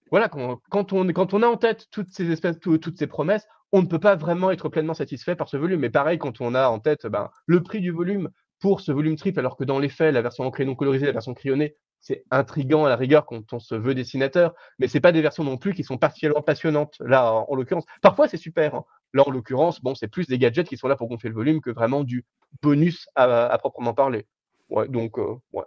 [0.09, 3.47] voilà, quand, quand, on, quand on a en tête toutes ces espèces, toutes ces promesses,
[3.71, 5.81] on ne peut pas vraiment être pleinement satisfait par ce volume.
[5.81, 8.29] Mais pareil, quand on a en tête ben, le prix du volume
[8.59, 11.11] pour ce volume triple, alors que dans les faits, la version en crayon colorisé, la
[11.11, 15.11] version crayonnée, c'est intrigant à la rigueur quand on se veut dessinateur, mais c'est pas
[15.11, 16.95] des versions non plus qui sont particulièrement passionnantes.
[16.99, 18.75] Là, en, l'occurrence, parfois c'est super.
[18.75, 18.85] Hein.
[19.13, 21.61] Là, en l'occurrence, bon, c'est plus des gadgets qui sont là pour gonfler le volume
[21.61, 22.25] que vraiment du
[22.61, 24.25] bonus à, proprement parler.
[24.69, 25.63] Ouais, donc, euh, ouais.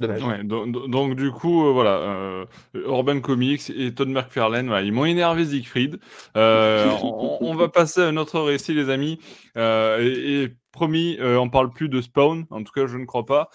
[0.00, 2.44] Donc, du coup, euh, voilà, euh,
[2.74, 5.98] Urban Comics et Todd McFarlane, ils m'ont énervé Siegfried.
[6.34, 9.18] on, va passer à un autre récit, les amis.
[9.56, 13.50] et, promis, on parle plus de Spawn, en tout cas je ne crois pas,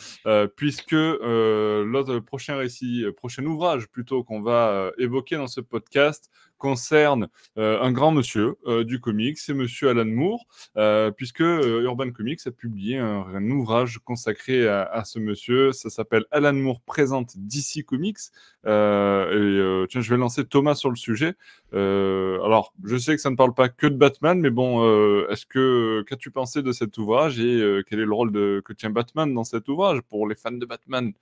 [0.55, 7.27] puisque l'autre prochain récit, prochain ouvrage plutôt qu'on va évoquer dans ce podcast concerne
[7.57, 10.45] euh, un grand monsieur euh, du comics, c'est monsieur Alan Moore,
[10.77, 15.71] euh, puisque Urban Comics a publié un, ouvrage consacré à, ce monsieur.
[15.71, 18.17] Ça s'appelle Alan Moore présente DC Comics.
[18.63, 21.35] je vais lancer Thomas sur le sujet.
[21.73, 24.83] alors, je sais que ça ne parle pas que de Batman, mais bon,
[25.29, 28.89] est-ce que qu'as-tu pensé de cet ouvrage et quel est le rôle de, que tient
[28.89, 31.13] Batman dans cet ouvrage pour les fans de Batman?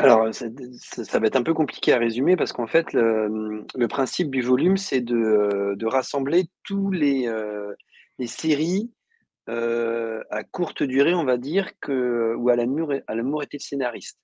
[0.00, 4.42] Alors, ça, va être un peu compliqué à résumer parce qu'en fait, le, principe du
[4.42, 7.74] volume, c'est de, rassembler tous les, euh,
[8.26, 8.90] séries
[9.46, 14.18] à courte durée, on va dire, que, où Alan Moore, Alan Moore était le scénariste.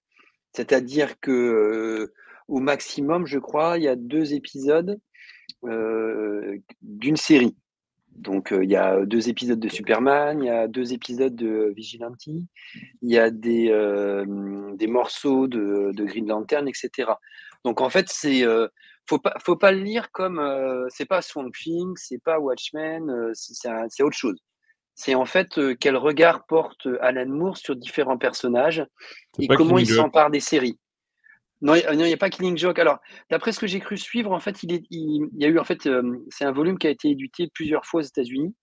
[0.53, 2.13] C'est-à-dire que
[2.49, 4.99] au maximum, je crois, il y a deux épisodes
[5.63, 7.57] d'une série.
[8.19, 12.27] Donc, il y a deux épisodes de Superman, il y a deux épisodes de Vigilante,
[12.27, 12.47] il
[13.03, 13.69] y a des,
[14.75, 17.11] des morceaux de, Green Lantern, etc.
[17.65, 18.45] Donc, en fait, c'est
[19.09, 20.41] faut pas faut pas le lire comme
[20.89, 24.39] c'est pas Swamp Thing, c'est pas Watchmen, c'est autre chose.
[24.95, 28.85] C'est en fait quel regard porte Alan Moore sur différents personnages
[29.39, 30.79] et comment il s'empare des séries.
[31.63, 32.79] Non, il n'y a pas Killing Joke.
[32.79, 32.99] Alors,
[33.31, 35.65] d'après ce que j'ai cru suivre, en fait, il, est, il, y a eu, en
[35.65, 38.55] fait, euh, c'est un volume qui a été édité plusieurs fois aux États-Unis.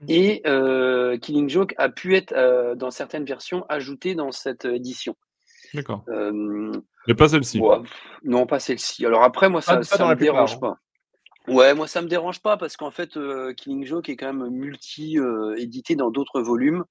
[0.00, 0.06] Mmh.
[0.08, 5.16] Et euh, Killing Joke a pu être, euh, dans certaines versions, ajouté dans cette édition.
[5.72, 6.04] D'accord.
[7.06, 7.60] Mais pas celle-ci.
[8.24, 9.06] non, pas celle-ci.
[9.06, 10.58] Alors après, moi, ça ne me dérange hein.
[10.60, 10.78] pas.
[11.48, 13.18] Ouais, moi, ça me dérange pas parce qu'en fait,
[13.56, 16.84] Killing Joke est quand même multi-édité dans d'autres volumes.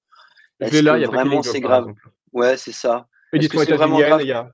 [0.59, 1.93] Est-ce là, il y a vraiment c'est grave?
[2.31, 3.07] Ouais, c'est ça.
[3.31, 4.51] Est-ce que c'est vraiment grave?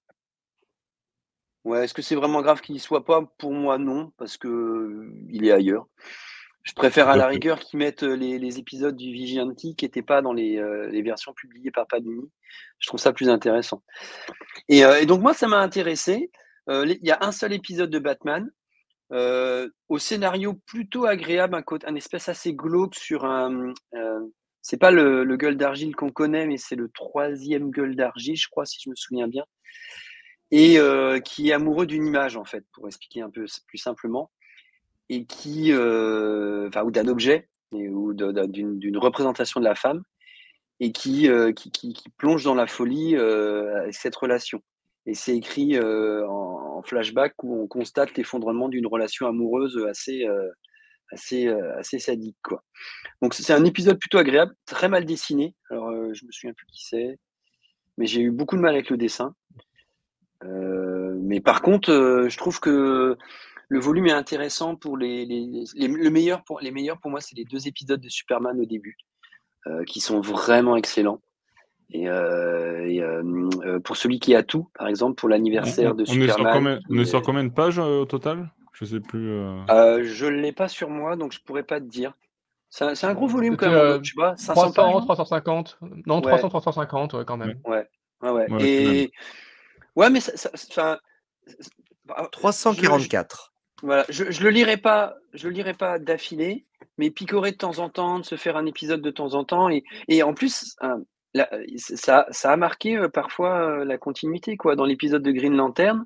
[1.65, 3.21] Ouais, est-ce que c'est vraiment grave qu'il n'y soit pas?
[3.37, 5.87] Pour moi, non, parce que il est ailleurs.
[6.63, 10.33] Je préfère à la rigueur qu'ils mettent les, épisodes du Vigilante qui n'étaient pas dans
[10.33, 12.29] les, versions publiées par Panini.
[12.79, 13.81] Je trouve ça plus intéressant.
[14.67, 16.31] Et, donc moi, ça m'a intéressé.
[16.69, 18.49] Il y a un seul épisode de Batman.
[19.11, 23.73] au scénario plutôt agréable, un, un espèce assez glauque sur un.
[24.61, 28.47] c'est pas le, le gueule d'argile qu'on connaît, mais c'est le troisième gueule d'argile, je
[28.49, 29.45] crois, si je me souviens bien
[30.51, 34.31] et euh, qui est amoureux d'une image en fait, pour expliquer un peu plus simplement,
[35.09, 40.01] et qui, euh, enfin, ou d'un objet ou d'une représentation de la femme,
[40.79, 43.15] et qui, euh, qui, plonge dans la folie
[43.91, 44.61] cette relation.
[45.05, 50.25] Et c'est écrit en, flashback où on constate l'effondrement d'une relation amoureuse assez,
[51.11, 52.37] assez, assez sadique.
[52.41, 52.63] Quoi.
[53.21, 55.53] Donc c'est un épisode plutôt agréable, très mal dessiné.
[55.69, 57.19] Alors je me souviens plus qui c'est,
[57.97, 59.35] mais j'ai eu beaucoup de mal avec le dessin.
[60.45, 63.17] Euh, mais par contre, euh, je trouve que
[63.67, 67.45] le volume est intéressant pour les, le meilleur pour les meilleurs pour moi, c'est les
[67.45, 68.97] deux épisodes de Superman au début,
[69.67, 71.21] euh, qui sont vraiment excellents.
[71.91, 72.07] Et,
[73.83, 76.79] pour celui qui a tout, par exemple, pour l'anniversaire de Superman.
[76.89, 78.51] on est sur combien de pages au total?
[78.73, 79.27] Je sais plus.
[79.67, 82.13] je ne l'ai pas sur moi, donc je pourrais pas te dire.
[82.69, 84.37] C'est un, gros volume quand même, tu vois.
[84.37, 85.79] 500 300, 350.
[86.05, 87.59] Non, 300, 350 quand même.
[87.65, 87.87] Ouais.
[88.21, 88.47] Ouais, ouais.
[88.61, 89.11] Et
[89.99, 91.01] Ouais, mais ça,
[92.31, 93.51] 344.
[93.83, 96.65] voilà, je, je le lirai pas, je le lirai pas d'affilée,
[96.97, 99.69] mais picorer de temps en temps, de se faire un épisode de temps en temps,
[99.69, 101.01] et, et en plus, hein,
[101.75, 104.77] ça, ça, a marqué euh, parfois euh, la continuité quoi.
[104.77, 106.05] Dans l'épisode de Green Lantern,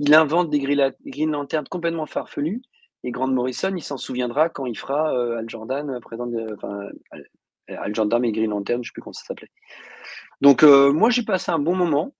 [0.00, 2.60] il invente des Green Lantern complètement farfelus,
[3.04, 6.88] et Grant Morrison, il s'en souviendra quand il fera euh, Al Jordan, présent, enfin,
[7.68, 9.52] Al Jordan et Green Lantern, je sais plus comment ça s'appelait.
[10.40, 12.14] Donc moi j'ai passé un bon moment.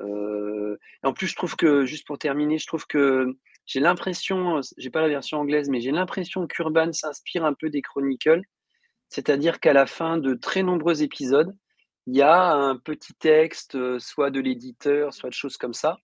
[0.00, 3.36] Euh, en plus, je trouve que, juste pour terminer, je trouve que
[3.66, 7.82] j'ai l'impression, j'ai pas la version anglaise, mais j'ai l'impression qu'Urban s'inspire un peu des
[7.82, 8.42] Chronicles.
[9.08, 11.54] C'est-à-dire qu'à la fin de très nombreux épisodes,
[12.06, 15.98] il y a un petit texte, euh, soit de l'éditeur, soit de choses comme ça.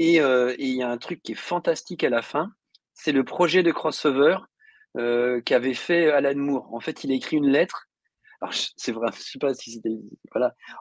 [0.00, 2.50] Euh, et, il y a un truc qui est fantastique à la fin,
[2.94, 4.38] c'est le projet de crossover
[5.44, 6.72] qu'avait fait Alan Moore.
[6.72, 7.88] En fait, il a écrit une lettre
[8.52, 9.90] c'est vrai, je sais pas si c'était.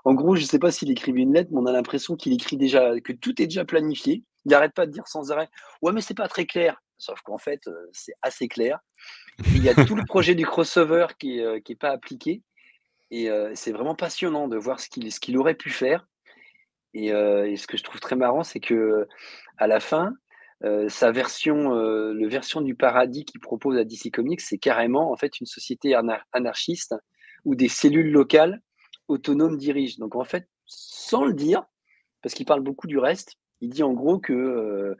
[0.05, 2.57] En gros, je sais pas s'il écrivait une lettre, mais on a l'impression qu'il écrit
[2.57, 4.23] déjà, que tout est déjà planifié.
[4.45, 5.49] Il n'arrête pas de dire sans arrêt
[5.81, 6.81] Ouais, mais c'est pas très clair.
[6.97, 8.79] Sauf qu'en fait, euh, c'est assez clair.
[9.47, 12.41] il y a tout le projet du crossover qui n'est euh, pas appliqué.
[13.11, 16.07] Et euh, c'est vraiment passionnant de voir ce qu'il aurait pu faire.
[16.93, 19.07] Et, ce que je trouve très marrant, c'est que
[19.57, 20.13] à la fin,
[20.87, 21.71] sa version,
[22.27, 25.95] version du paradis qu'il propose à DC Comics, c'est carrément en fait une société
[26.33, 26.93] anarchiste
[27.45, 28.61] où des cellules locales
[29.07, 29.97] autonomes dirigent.
[29.99, 31.63] Donc en fait, sans le dire,
[32.21, 34.95] parce qu'il parle beaucoup du reste, il dit en gros que euh,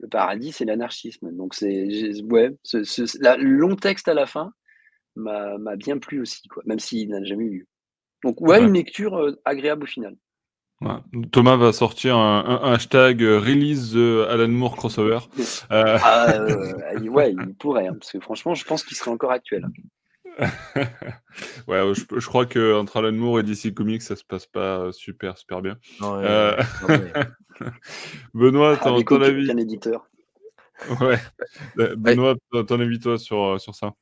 [0.00, 1.30] le paradis, c'est l'anarchisme.
[1.32, 4.52] Donc c'est ouais, le long texte à la fin
[5.16, 7.66] m'a bien plu aussi, quoi, même s'il n'a jamais eu lieu.
[8.24, 10.16] Donc ouais, une lecture euh, agréable au final.
[11.32, 15.20] Thomas va sortir un, hashtag euh, release Alan Moore crossover.
[15.70, 16.44] Ah,
[17.00, 19.66] ouais, il pourrait, hein, parce que franchement, je pense qu'il serait encore actuel.
[21.68, 25.38] ouais, je, crois que entre Alan Moore et DC Comics, ça se passe pas super,
[25.38, 25.78] super bien.
[26.02, 26.60] Euh,
[28.34, 30.08] Benoît, ah, ton, avis un éditeur.
[31.00, 31.18] Ouais.
[31.96, 32.34] Benoît,
[32.66, 33.94] ton avis toi sur, sur ça?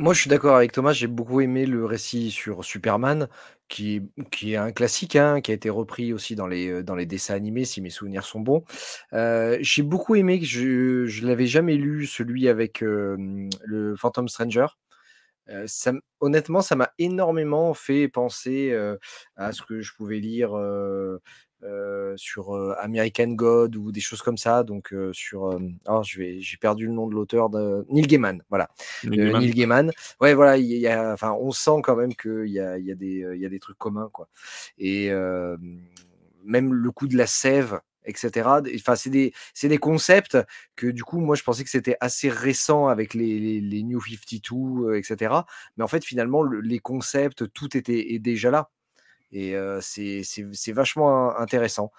[0.00, 0.92] Moi, je suis d'accord avec Thomas.
[0.92, 3.28] J'ai beaucoup aimé le récit sur Superman,
[3.68, 7.06] qui, qui est un classique, hein, qui a été repris aussi dans les, dans les
[7.06, 8.64] dessins animés, si mes souvenirs sont bons.
[9.12, 14.66] Euh, j'ai beaucoup aimé, je ne l'avais jamais lu, celui avec le Phantom Stranger.
[16.20, 18.76] Honnêtement, ça m'a énormément fait penser
[19.36, 20.50] à ce que je pouvais lire
[22.16, 24.62] sur American God ou des choses comme ça.
[24.62, 28.68] Donc sur, oh, j'ai perdu le nom de l'auteur de Neil Gaiman, voilà.
[29.04, 29.90] Neil Gaiman.
[30.20, 32.94] Ouais, voilà, il y a, enfin, on sent quand même qu'il y a, y a
[32.94, 34.28] des, il y a des trucs communs, quoi.
[34.78, 35.10] Et
[36.44, 38.48] même le coup de la sève etc.
[38.74, 40.38] Enfin, c'est des, concepts
[40.76, 45.34] que du coup, moi, je pensais que c'était assez récent avec les, New 52, etc.
[45.76, 48.70] Mais en fait, finalement, les concepts, tout était déjà là.
[49.32, 51.92] Et c'est vachement intéressant.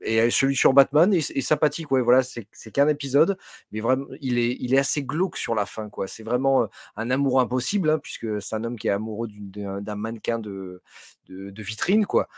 [0.00, 3.36] et celui sur Batman est, sympathique, voilà, c'est qu'un épisode,
[3.72, 6.06] mais vraiment, il est, est assez glauque sur la fin, quoi.
[6.06, 10.38] C'est vraiment un amour impossible, hein, puisque c'est un homme qui est amoureux d'un mannequin
[10.38, 10.82] de,
[11.26, 12.28] de, de, vitrine, quoi.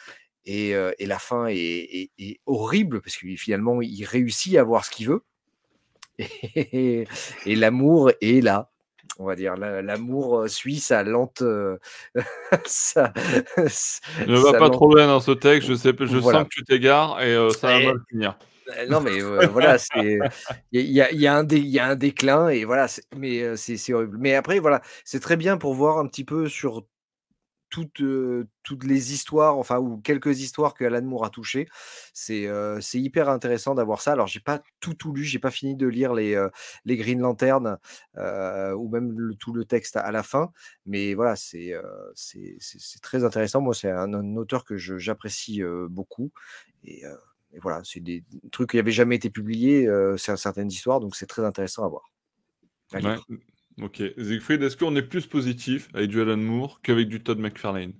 [0.46, 2.10] Et, la fin est,
[2.46, 5.22] horrible parce que finalement, il réussit à voir ce qu'il veut.
[6.18, 7.06] Et,
[7.46, 8.70] l'amour est là.
[9.18, 11.42] On va dire, l'amour suit sa lente.
[11.42, 11.78] ne
[14.36, 15.68] va pas trop loin dans ce texte.
[15.68, 18.38] Je, sais, je sens que tu t'égares et ça va mal finir.
[18.88, 20.30] Non, mais voilà, il
[20.72, 22.86] y, a, y, a un déclin et voilà,
[23.16, 24.16] mais c'est horrible.
[24.18, 26.86] Mais après, voilà, c'est très bien pour voir un petit peu sur
[27.70, 28.02] toutes,
[28.62, 31.68] toutes les histoires, enfin, ou quelques histoires que Alan Moore a touchées.
[32.12, 32.48] C'est
[32.80, 34.12] c'est hyper intéressant d'avoir ça.
[34.12, 36.40] Alors, j'ai pas tout, tout lu, j'ai pas fini de lire les,
[36.84, 37.78] les Green Lantern
[38.16, 40.52] ou même tout le texte à, la fin.
[40.86, 41.72] Mais voilà, c'est
[42.14, 43.60] c'est très intéressant.
[43.60, 46.32] Moi, c'est un, auteur que j'apprécie beaucoup.
[46.84, 47.02] Et,
[47.60, 51.84] voilà, c'est des trucs qui n'avaient jamais été publiés, certaines histoires, donc c'est très intéressant
[51.84, 52.10] à voir.
[53.82, 54.02] Ok.
[54.18, 57.92] Siegfried, est-ce qu'on est plus positif avec du Alan Moore qu'avec du Todd McFarlane?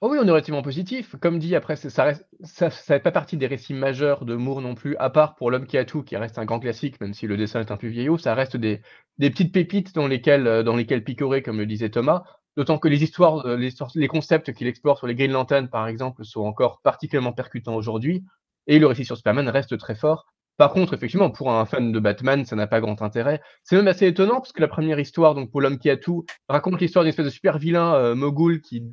[0.00, 1.16] Oh oui, on est relativement positif.
[1.16, 5.08] Comme dit, après, ça ne pas partie des récits majeurs de Moore non plus, à
[5.08, 7.60] part pour L'homme qui a tout, qui reste un grand classique, même si le dessin
[7.60, 8.18] est un peu vieillot.
[8.18, 8.82] Ça reste des,
[9.18, 12.22] petites pépites dans lesquelles, euh, dans picorer, comme le disait Thomas.
[12.56, 15.88] D'autant que les histoires, euh, les, les concepts qu'il explore sur les Green Lantern, par
[15.88, 18.24] exemple, sont encore particulièrement percutants aujourd'hui.
[18.66, 20.33] Et le récit sur Superman reste très fort.
[20.56, 23.40] Par contre, effectivement, pour un fan de Batman, ça n'a pas grand intérêt.
[23.64, 26.24] C'est même assez étonnant parce que la première histoire, donc pour l'homme qui a tout,
[26.48, 28.84] raconte l'histoire d'une espèce de super vilain euh, mogul qui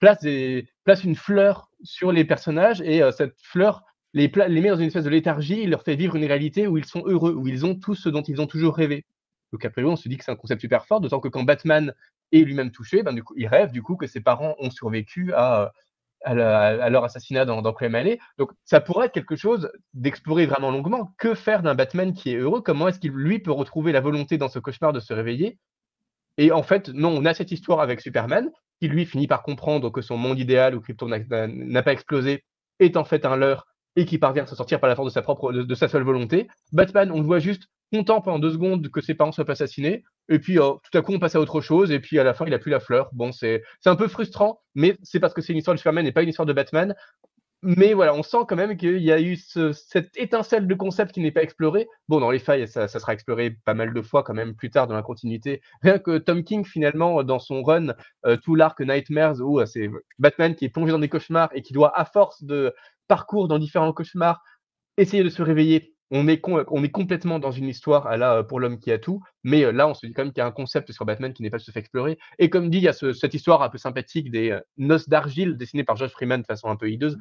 [0.00, 0.24] place,
[1.04, 3.82] une fleur sur les personnages et euh, cette fleur
[4.14, 6.84] les, met dans une espèce de léthargie, il leur fait vivre une réalité où ils
[6.84, 9.04] sont heureux, où ils ont tout ce dont ils ont toujours rêvé.
[9.52, 11.92] Donc après, on se dit que c'est un concept super fort, d'autant que quand Batman
[12.32, 15.32] est lui-même touché, ben, du coup, il rêve du coup que ses parents ont survécu
[15.34, 15.72] à
[16.24, 18.18] à, leur assassinat dans, dans Crime Alley.
[18.38, 21.12] Donc ça pourrait être quelque chose d'explorer vraiment longuement.
[21.18, 22.62] Que faire d'un Batman qui est heureux?
[22.62, 25.58] Comment est-ce qu'il, lui, peut retrouver la volonté dans ce cauchemar de se réveiller?
[26.38, 28.50] Et en fait, non, on a cette histoire avec Superman,
[28.80, 32.44] qui lui finit par comprendre que son monde idéal où Krypton n'a pas explosé
[32.80, 33.66] est en fait un leurre
[33.96, 36.02] et qui parvient à se sortir par la force de sa propre de, sa seule
[36.02, 36.48] volonté.
[36.72, 40.38] Batman, on le voit juste content pendant deux secondes que ses parents soient assassinés, et
[40.38, 42.46] puis oh, tout à coup on passe à autre chose, et puis à la fin
[42.46, 43.10] il a plus la fleur.
[43.12, 46.12] Bon, c'est un peu frustrant, mais c'est parce que c'est une histoire de Superman et
[46.12, 46.94] pas une histoire de Batman.
[47.66, 51.20] Mais voilà, on sent quand même qu'il y a eu cette étincelle de concept qui
[51.20, 51.88] n'est pas explorée.
[52.08, 54.86] Bon, dans les failles, ça, sera exploré pas mal de fois quand même plus tard
[54.86, 55.62] dans la continuité.
[55.80, 57.94] Rien que Tom King, finalement, dans son run,
[58.26, 61.62] euh, tout l'arc Nightmares, où euh, c'est Batman qui est plongé dans des cauchemars et
[61.62, 62.74] qui doit, à force de
[63.08, 64.42] parcours dans différents cauchemars,
[64.98, 68.60] essayer de se réveiller on est, on est complètement dans une histoire à la pour
[68.60, 70.52] l'homme qui a tout, mais là, on se dit quand même qu'il y a un
[70.52, 72.18] concept sur Batman qui n'est pas se fait explorer.
[72.38, 75.84] Et comme dit, il y a cette histoire un peu sympathique des noces d'argile dessinées
[75.84, 77.16] par Josh Freeman de façon un peu hideuse,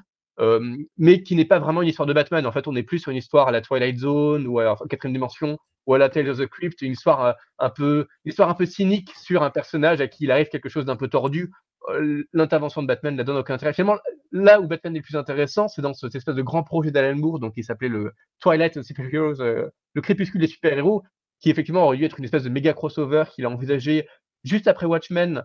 [0.98, 2.46] mais qui n'est pas vraiment une histoire de Batman.
[2.46, 4.76] En fait, on est plus sur une histoire à la Twilight Zone ou à la
[4.90, 8.50] quatrième dimension ou à la Tales of the Crypt, une histoire un peu, une histoire
[8.50, 11.52] un peu cynique sur un personnage à qui il arrive quelque chose d'un peu tordu
[11.90, 13.74] euh, l'intervention de Batman ne donne aucun intérêt.
[13.74, 14.00] Finalement,
[14.34, 17.40] là où Batman est plus intéressant, c'est dans cette espèce de grand projet d'Alan Moore,
[17.40, 21.04] donc qui s'appelait le Twilight of Superheroes, euh, le crépuscule des super-héros,
[21.40, 24.08] qui effectivement aurait dû être une espèce de méga crossover qu'il a envisagé
[24.44, 25.44] juste après Watchmen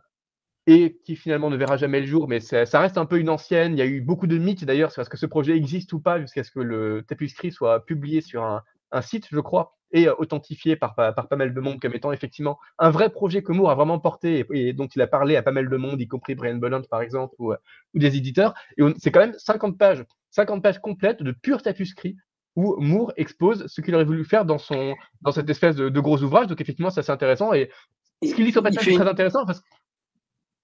[0.66, 3.72] et qui finalement ne verra jamais le jour, mais ça reste un peu une ancienne.
[3.72, 6.00] Il y a eu beaucoup de mythes d'ailleurs sur est-ce que ce projet existe ou
[6.00, 10.76] pas jusqu'à ce que le tapuscrit soit publié sur un site, je crois, et authentifié
[10.76, 13.74] par, par, pas mal de monde comme étant effectivement un vrai projet que Moore a
[13.74, 16.56] vraiment porté et, dont il a parlé à pas mal de monde, y compris Brian
[16.56, 18.54] Bolland par exemple, ou, ou des éditeurs.
[18.76, 22.16] Et c'est quand même 50 pages, 50 pages complètes de pur tapuscrit
[22.58, 26.20] où Moore expose ce qu'il aurait voulu faire dans, son, dans cette espèce de, gros
[26.24, 26.48] ouvrage.
[26.48, 27.52] Donc effectivement, c'est assez intéressant.
[27.52, 27.70] Et
[28.20, 29.46] ce qu'il dit sur Batman, c'est très intéressant.
[29.46, 29.62] Parce...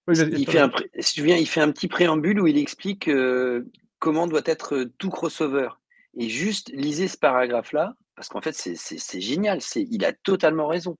[0.08, 3.70] il, fait un, si tu il fait un petit préambule où il explique euh,
[4.00, 5.68] comment doit être tout crossover.
[6.16, 9.58] Et juste lisez ce paragraphe-là, parce qu'en fait, c'est génial.
[9.76, 10.96] Il a totalement raison.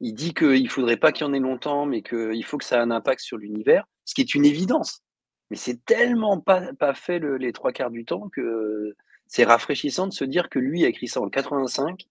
[0.00, 2.64] Il dit qu'il ne faudrait pas qu'il y en ait longtemps, mais qu'il faut que
[2.64, 5.02] ça ait un impact sur l'univers, ce qui est une évidence.
[5.50, 8.94] Mais c'est tellement pas, pas fait les trois quarts du temps que
[9.26, 12.06] c'est rafraîchissant de se dire que lui a écrit ça en 85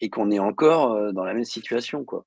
[0.00, 2.04] et qu'on est encore euh, dans la même situation.
[2.04, 2.24] quoi.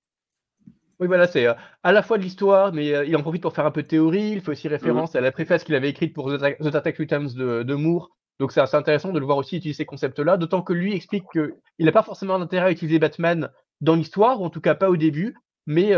[0.99, 3.71] Oui, voilà, c'est à la fois de l'histoire, mais il en profite pour faire un
[3.71, 4.33] peu de théorie.
[4.33, 6.43] Il fait aussi mmh référence à la préface qu'il avait écrite pour The,
[6.75, 8.11] Attack Returns de, de Moore.
[8.41, 11.23] Donc c'est assez intéressant de le voir aussi utiliser ces concepts-là, d'autant que lui explique
[11.31, 14.89] qu'il n'a pas forcément d'intérêt à utiliser Batman dans l'histoire, ou en tout cas pas
[14.89, 15.95] au début, mais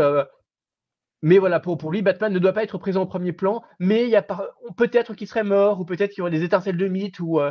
[1.24, 4.10] mais voilà, pour, pour lui, Batman ne doit pas être présent au premier plan, mais
[4.10, 4.22] y a
[4.76, 7.50] peut-être qu'il serait mort, ou peut-être qu'il y aurait des étincelles de mythe, ou euh,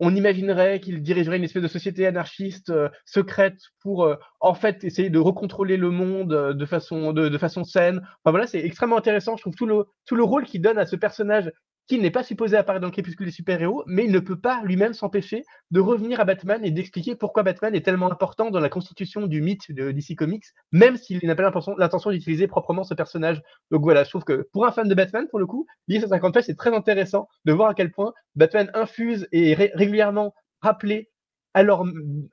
[0.00, 4.84] on imaginerait qu'il dirigerait une espèce de société anarchiste euh, secrète pour euh, en fait
[4.84, 8.00] essayer de recontrôler le monde de, façon, de, façon saine.
[8.22, 9.34] Enfin voilà, c'est extrêmement intéressant.
[9.38, 11.50] Je trouve tout le, tout le rôle qu'il donne à ce personnage
[11.86, 14.62] qui n'est pas supposé apparaître dans le crépuscule des super-héros, mais il ne peut pas
[14.64, 18.68] lui-même s'empêcher de revenir à Batman et d'expliquer pourquoi Batman est tellement important dans la
[18.68, 23.40] constitution du mythe de DC Comics, même s'il n'a pas l'intention d'utiliser proprement ce personnage.
[23.70, 26.56] Donc voilà, je trouve que pour un fan de Batman, pour le coup, l'IS-50 c'est
[26.56, 31.10] très intéressant de voir à quel point Batman infuse et est régulièrement rappelé
[31.54, 31.86] alors,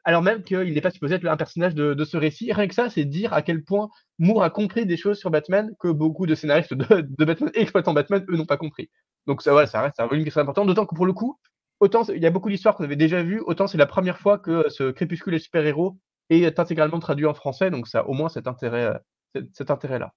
[0.04, 2.52] alors même qu'il n'est pas supposé être un personnage de, ce récit.
[2.52, 3.88] Rien que ça, c'est dire à quel point
[4.20, 8.26] Moore a compris des choses sur Batman que beaucoup de scénaristes de Batman exploitant Batman,
[8.28, 8.90] eux, n'ont pas compris.
[9.28, 11.14] Donc ça, voilà, ça reste un volume qui est très important, d'autant que pour le
[11.14, 11.38] coup,
[11.80, 14.38] autant il y a beaucoup d'histoires qu'on avait déjà vues, autant c'est la première fois
[14.38, 15.98] que ce Crépuscule et super-héros
[16.30, 19.00] est intégralement traduit en français, donc ça a au moins cet intérêt,
[19.36, 20.12] euh, cet, intérêt-là.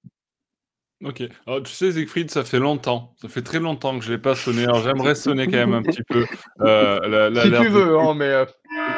[1.04, 1.22] Ok.
[1.46, 3.14] Alors, tu sais, Siegfried, ça fait longtemps.
[3.20, 4.64] Ça fait très longtemps que je ne l'ai pas sonné.
[4.64, 6.24] Alors, j'aimerais sonner quand même un petit peu.
[6.62, 8.24] Euh, la, si tu veux, hein, mais.
[8.24, 8.46] Euh.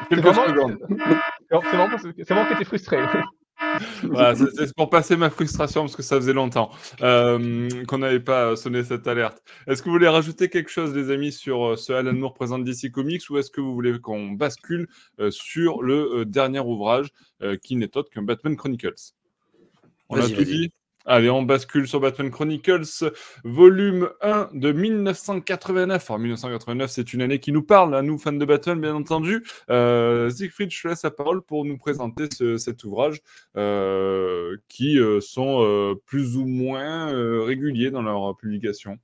[0.08, 2.98] C'est vraiment, vraiment que tu es frustré
[4.54, 8.84] c'est pour passer ma frustration parce que ça faisait longtemps euh, qu'on n'avait pas sonné
[8.84, 9.42] cette alerte.
[9.66, 12.64] Est-ce que vous voulez rajouter quelque chose, les amis, sur euh, ce Alan Moore présente
[12.64, 14.88] DC Comics ou est-ce que vous voulez qu'on bascule
[15.20, 17.08] euh, sur le dernier ouvrage
[17.62, 19.12] qui n'est autre qu'un Batman Chronicles?
[20.08, 20.72] On a tout dit?
[21.06, 26.10] Allez, on bascule sur Batman Chronicles, volume 1 de 1989.
[26.10, 29.42] Alors, 1989, c'est une année qui nous parle, à nous, fans de Batman, bien entendu.
[29.70, 32.28] Euh, Siegfried, je te laisse la parole pour nous présenter
[32.58, 33.20] cet ouvrage,
[33.56, 37.06] euh, qui euh, sont plus ou moins
[37.44, 38.98] réguliers dans leur publication.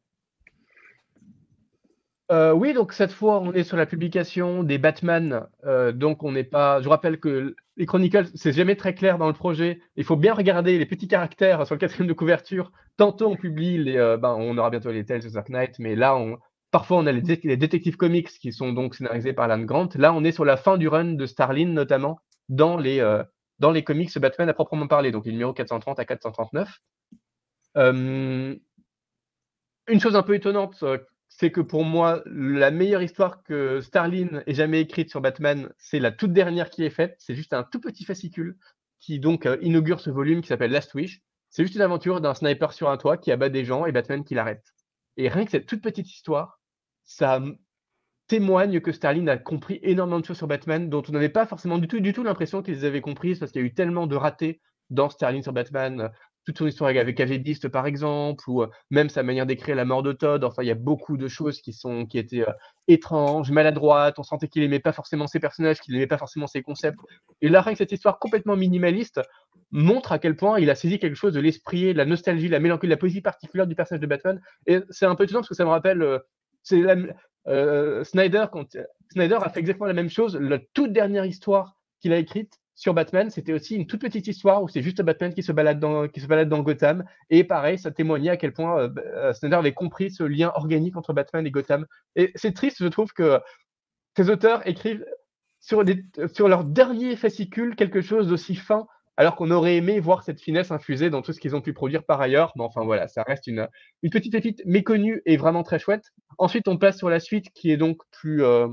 [2.30, 5.46] Oui, donc cette fois, on est sur la publication des Batman.
[5.94, 6.80] donc, on n'est pas.
[6.80, 9.80] Je rappelle que les Chronicles, c'est jamais très clair dans le projet.
[9.96, 12.70] Il faut bien regarder les petits caractères sur le quatrième de couverture.
[12.96, 13.96] Tantôt, on publie les.
[13.96, 16.38] Euh, ben, on aura bientôt les Tales of Dark Knight, mais là, on,
[16.70, 19.88] parfois, on a les, détectives comics qui sont donc scénarisés par Alan Grant.
[19.96, 23.24] Là, on est sur la fin du run de Starlin, notamment dans les, euh,
[23.58, 26.80] dans les comics Batman à proprement parler, donc les numéros 430 à 439.
[27.76, 28.54] Euh,
[29.88, 30.84] une chose un peu étonnante
[31.36, 35.98] c'est que pour moi, la meilleure histoire que Starlin ait jamais écrite sur Batman, c'est
[35.98, 37.16] la toute dernière qui est faite.
[37.18, 38.56] C'est juste un tout petit fascicule
[39.00, 41.22] qui donc euh, inaugure ce volume qui s'appelle Last Wish.
[41.50, 44.22] C'est juste une aventure d'un sniper sur un toit qui abat des gens et Batman
[44.22, 44.64] qui l'arrête.
[45.16, 46.60] Et rien que cette toute petite histoire,
[47.02, 47.42] ça
[48.28, 51.78] témoigne que Starlin a compris énormément de choses sur Batman dont on n'avait pas forcément
[51.78, 54.14] du tout, du tout l'impression qu'ils avaient comprises parce qu'il y a eu tellement de
[54.14, 56.12] ratés dans Starlin sur Batman
[56.44, 59.84] toute son histoire avec AV Beast, par exemple, ou euh, même sa manière d'écrire la
[59.84, 60.44] mort de Todd.
[60.44, 62.52] Enfin, il y a beaucoup de choses qui, sont, qui étaient euh,
[62.88, 64.18] étranges, maladroites.
[64.18, 66.98] On sentait qu'il aimait pas forcément ses personnages, qu'il n'aimait pas forcément ses concepts.
[67.40, 69.20] Et là, rien que cette histoire complètement minimaliste
[69.70, 72.60] montre à quel point il a saisi quelque chose de l'esprit, de la nostalgie, la
[72.60, 74.40] mélancolie, la poésie particulière du personnage de Batman.
[74.66, 76.02] Et c'est un peu étonnant parce que ça me rappelle.
[76.02, 76.18] Euh,
[76.62, 76.82] c'est
[78.04, 78.76] Snyder, quand,
[79.12, 80.36] Snyder a fait exactement la même chose.
[80.36, 84.62] La toute dernière histoire qu'il a écrite, sur Batman, c'était aussi une toute petite histoire
[84.62, 87.04] où c'est juste Batman qui se balade dans, qui se balade dans Gotham.
[87.30, 90.96] Et pareil, ça témoignait à quel point euh, euh, Snyder avait compris ce lien organique
[90.96, 91.86] entre Batman et Gotham.
[92.16, 93.40] Et c'est triste, je trouve, que
[94.16, 95.04] ces auteurs écrivent
[95.60, 95.84] sur,
[96.32, 100.72] sur leur dernier fascicule quelque chose d'aussi fin, alors qu'on aurait aimé voir cette finesse
[100.72, 102.52] infusée dans tout ce qu'ils ont pu produire par ailleurs.
[102.56, 103.68] Mais enfin voilà, ça reste une,
[104.02, 106.10] une petite pépite méconnue et vraiment très chouette.
[106.38, 108.66] Ensuite, on passe sur la suite qui est donc plus, euh,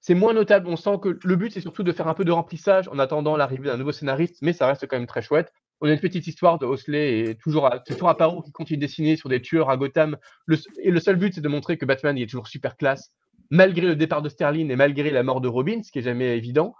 [0.00, 0.66] c'est moins notable.
[0.68, 3.36] On sent que le but, c'est surtout de faire un peu de remplissage en attendant
[3.36, 5.52] l'arrivée d'un nouveau scénariste, mais ça reste quand même très chouette.
[5.80, 8.76] On a une petite histoire de Hosley et toujours, à, toujours à Paro qui continue
[8.76, 10.16] de dessiner sur des tueurs à Gotham.
[10.82, 13.12] et le seul but, c'est de montrer que Batman il est toujours super classe,
[13.50, 16.36] malgré le départ de Sterling et malgré la mort de Robin, ce qui est jamais
[16.36, 16.74] évident.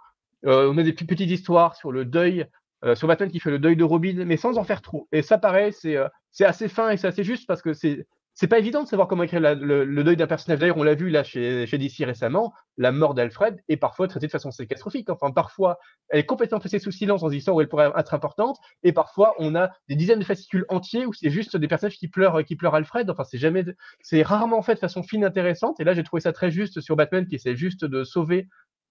[0.45, 2.45] Euh, on a des petites histoires sur le deuil,
[2.83, 5.07] euh, sur Batman qui fait le deuil de Robin, mais sans en faire trop.
[5.11, 6.07] Et ça, pareil, c'est euh,
[6.39, 9.23] assez fin et c'est assez juste parce que c'est c'est pas évident de savoir comment
[9.23, 10.59] écrire le, deuil d'un personnage.
[10.59, 14.31] D'ailleurs, on l'a vu là chez, DC récemment, la mort d'Alfred est parfois traitée de
[14.31, 15.09] façon catastrophique.
[15.09, 15.77] Enfin, parfois,
[16.09, 18.93] elle est complètement passée sous silence dans des histoires où elle pourrait être importante, et
[18.93, 22.43] parfois, on a des dizaines de fascicules entiers où c'est juste des personnages qui pleurent,
[22.43, 23.09] qui pleurent Alfred.
[23.09, 23.65] Enfin, c'est jamais,
[24.01, 25.79] c'est rarement fait de façon fine, intéressante.
[25.79, 28.47] Et là, j'ai trouvé ça très juste sur Batman qui essaie juste de sauver,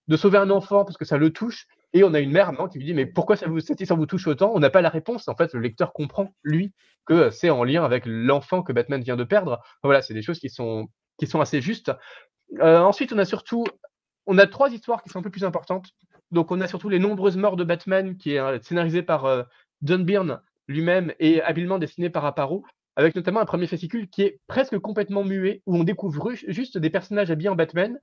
[0.08, 2.78] de sauver un enfant parce que ça le touche et on a une mère qui
[2.78, 4.88] lui dit Mais pourquoi ça vous, cette histoire vous touche autant On n'a pas la
[4.88, 5.28] réponse.
[5.28, 6.72] En fait, le lecteur comprend, lui,
[7.04, 9.60] que c'est en lien avec l'enfant que Batman vient de perdre.
[9.82, 10.88] Voilà, c'est des choses qui sont,
[11.34, 11.92] assez justes.
[12.60, 13.64] Euh, ensuite, on a surtout
[14.26, 15.88] on a trois histoires qui sont un peu plus importantes.
[16.30, 19.42] Donc, on a surtout les nombreuses morts de Batman, qui est euh, scénarisé par euh,
[19.82, 22.64] John Byrne, lui-même est habilement dessiné par Aparo,
[22.94, 26.90] avec notamment un premier fascicule qui est presque complètement muet, où on découvre juste des
[26.90, 27.98] personnages habillés en Batman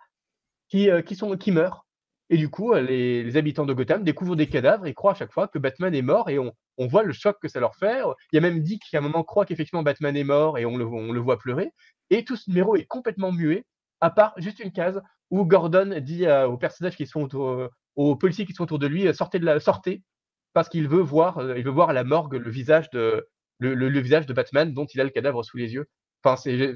[0.67, 1.86] qui, sont, qui meurent.
[2.29, 5.47] Et du coup, les, habitants de Gotham découvrent des cadavres et croient à chaque fois
[5.47, 6.53] que Batman est mort et on,
[6.87, 8.01] voit le choc que ça leur fait.
[8.31, 10.65] Il y a même Dick qui à un moment croit qu'effectivement Batman est mort et
[10.65, 11.71] on le, voit pleurer.
[12.09, 13.65] Et tout ce numéro est complètement muet,
[14.01, 15.01] à part juste une case
[15.31, 19.13] où Gordon dit aux personnages qui sont autour, aux policiers qui sont autour de lui,
[19.13, 20.03] sortez de la, sortez,
[20.53, 23.27] parce qu'il veut voir, il veut voir la morgue le visage de,
[23.59, 25.87] le, visage de Batman dont il a le cadavre sous les yeux.
[26.23, 26.75] Enfin, c'est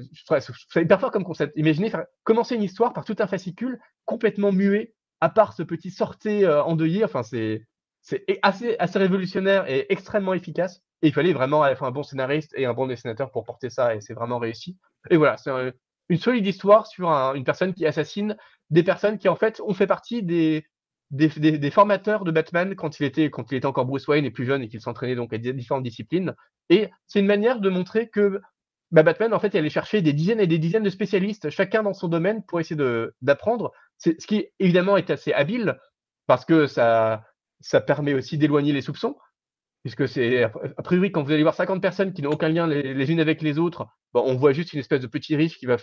[0.76, 1.52] hyper fort comme concept.
[1.56, 1.92] Imaginez
[2.24, 6.64] commencer une histoire par tout un fascicule complètement muet, à part ce petit sorté euh,
[6.64, 7.04] endeuillé.
[7.04, 7.64] Enfin, c'est
[8.42, 10.82] assez, assez révolutionnaire et extrêmement efficace.
[11.00, 14.00] Et il fallait vraiment un bon scénariste et un bon dessinateur pour porter ça, et
[14.00, 14.76] c'est vraiment réussi.
[15.10, 15.50] Et voilà, c'est
[16.08, 18.36] une solide histoire sur une personne qui assassine
[18.70, 20.64] des personnes qui en fait ont fait partie des,
[21.10, 24.44] des, formateurs de Batman quand il, était, quand il était encore Bruce Wayne et plus
[24.44, 26.34] jeune et qu'il s'entraînait donc à différentes disciplines.
[26.68, 28.40] Et c'est une manière de montrer que
[28.92, 31.82] bah, Batman, en fait, il allait chercher des dizaines et des dizaines de spécialistes, chacun
[31.82, 32.80] dans son domaine, pour essayer
[33.22, 33.72] d'apprendre.
[33.98, 35.78] Ce qui, évidemment, est assez habile,
[36.26, 37.24] parce que ça,
[37.86, 39.16] permet aussi d'éloigner les soupçons.
[39.82, 43.10] Puisque c'est, a priori, quand vous allez voir 50 personnes qui n'ont aucun lien les,
[43.10, 45.78] unes avec les autres, on voit juste une espèce de petit riche qui va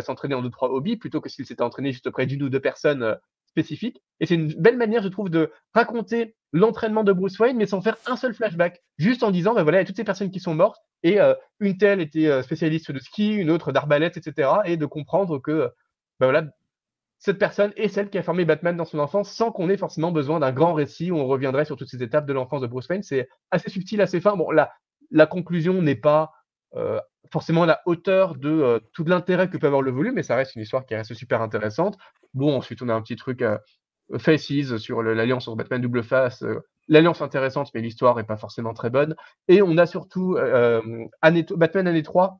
[0.00, 2.60] s'entraîner en deux, trois hobbies, plutôt que s'il s'était entraîné juste près d'une ou deux
[2.60, 3.16] personnes
[3.56, 3.90] euh.
[4.20, 7.80] Et c'est une belle manière, je trouve, de raconter l'entraînement de Bruce Wayne, mais sans
[7.80, 8.82] faire un seul flashback.
[8.96, 11.20] Juste en disant, ben voilà, il y a toutes ces personnes qui sont mortes, et
[11.20, 14.50] euh, une telle était euh, spécialiste de ski, une autre d'arbalète, etc.
[14.64, 15.70] Et de comprendre que,
[16.20, 16.44] ben voilà,
[17.18, 20.12] cette personne est celle qui a formé Batman dans son enfance sans qu'on ait forcément
[20.12, 22.86] besoin d'un grand récit où on reviendrait sur toutes ces étapes de l'enfance de Bruce
[22.88, 23.02] Wayne.
[23.02, 24.36] C'est assez subtil, assez fin.
[24.36, 24.72] Bon, la,
[25.10, 26.32] la conclusion n'est pas
[26.76, 27.00] euh,
[27.34, 30.36] forcément à la hauteur de euh, tout l'intérêt que peut avoir le volume, mais ça
[30.36, 31.98] reste une histoire qui reste super intéressante.
[32.32, 33.58] Bon, ensuite, on a un petit truc euh,
[34.18, 36.44] Faces sur l'alliance sur Batman Double Face.
[36.88, 39.16] L'alliance intéressante, mais l'histoire n'est pas forcément très bonne.
[39.48, 40.36] Et on a surtout
[41.56, 42.38] Batman année 3,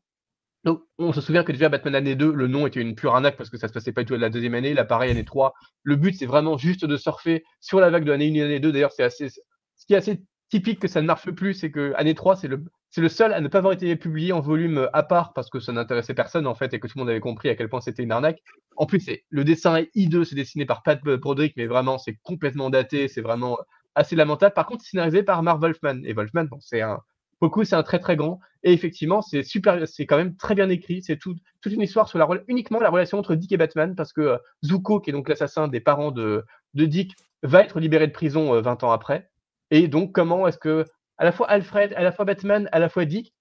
[0.65, 3.37] donc, on se souvient que déjà Batman année 2, le nom était une pure arnaque
[3.37, 4.73] parce que ça se passait pas du tout à la deuxième année.
[4.73, 5.53] Là, pareil, année 3.
[5.83, 8.61] Le but, c'est vraiment juste de surfer sur la vague de l'année 1 et année
[8.61, 8.73] 2.
[8.73, 9.41] D'ailleurs, c'est assez, ce
[9.87, 10.23] qui est assez
[10.55, 13.33] typique que ça ne marche plus, c'est que année 3, c'est le, c'est le seul
[13.33, 16.47] à ne pas avoir été publié en volume à part parce que ça n'intéressait personne,
[16.47, 18.41] en fait, et que tout le monde avait compris à quel point c'était une arnaque.
[18.77, 22.19] En plus, c'est, le dessin est hideux, c'est dessiné par Pat Broderick, mais vraiment, c'est
[22.23, 23.59] complètement daté, c'est vraiment
[23.97, 24.55] assez lamentable.
[24.55, 26.03] Par contre, c'est scénarisé par Marv Wolfman.
[26.05, 27.01] Et Wolfman, bon, c'est un,
[27.41, 28.41] Beaucoup, c'est un très très grand.
[28.63, 31.03] Et effectivement, c'est super, c'est quand même très bien écrit.
[31.03, 34.21] C'est toute une histoire sur la, uniquement la relation entre Dick et Batman, parce que
[34.21, 36.45] euh, Zuko, qui est donc l'assassin des parents de,
[36.75, 39.29] de, Dick, va être libéré de prison 20 euh, ans après.
[39.71, 40.85] Et donc, comment est-ce que
[41.19, 43.33] à la fois Alfred, à la fois Batman, à la fois Dick,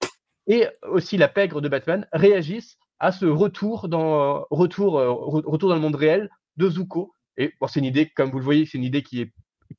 [0.48, 5.96] et aussi la pègre de Batman réagissent à ce retour dans, euh, dans le monde
[5.96, 7.14] réel de Zuko.
[7.38, 9.32] Et c'est une idée, comme vous le voyez, c'est une idée qui est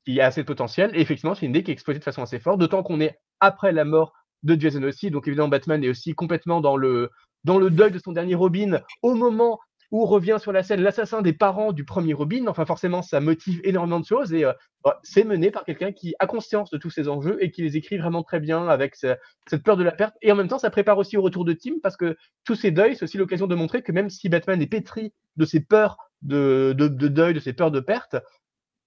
[0.03, 0.91] qui a assez de potentiel.
[0.93, 3.17] Et effectivement, c'est une idée qui est exploitée de façon assez forte, d'autant qu'on est
[3.39, 5.09] après la mort de Jason aussi.
[5.09, 7.09] Donc évidemment, Batman est aussi complètement dans le,
[7.43, 9.59] dans le deuil de son dernier Robin au moment
[9.91, 12.45] où revient sur la scène l'assassin des parents du premier Robin.
[12.47, 16.15] Enfin, forcément, ça motive énormément de choses et euh, bah, c'est mené par quelqu'un qui
[16.19, 19.63] a conscience de tous ces enjeux et qui les écrit vraiment très bien avec cette
[19.63, 20.15] peur de la perte.
[20.21, 22.71] Et en même temps, ça prépare aussi au retour de Tim parce que tous ces
[22.71, 25.97] deuils, c'est aussi l'occasion de montrer que même si Batman est pétri de ses peurs
[26.21, 28.15] de, de, de deuil, de ses peurs de perte,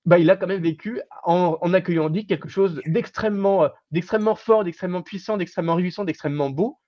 [0.08, 4.64] bah, il a quand même vécu en, accueillant Dick quelque chose d'extrêmement, euh, d'extrêmement fort,
[4.64, 6.78] d'extrêmement puissant, d'extrêmement réjouissant, d'extrêmement beau.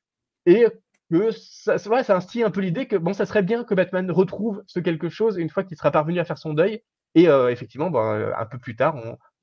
[0.46, 0.64] Et
[1.10, 1.76] que ça,
[2.14, 5.36] instille un peu l'idée que bon, ça serait bien que Batman retrouve ce quelque chose
[5.36, 6.82] une fois qu'il sera parvenu à faire son deuil.
[7.14, 8.96] Et euh, effectivement, bah, un peu plus tard,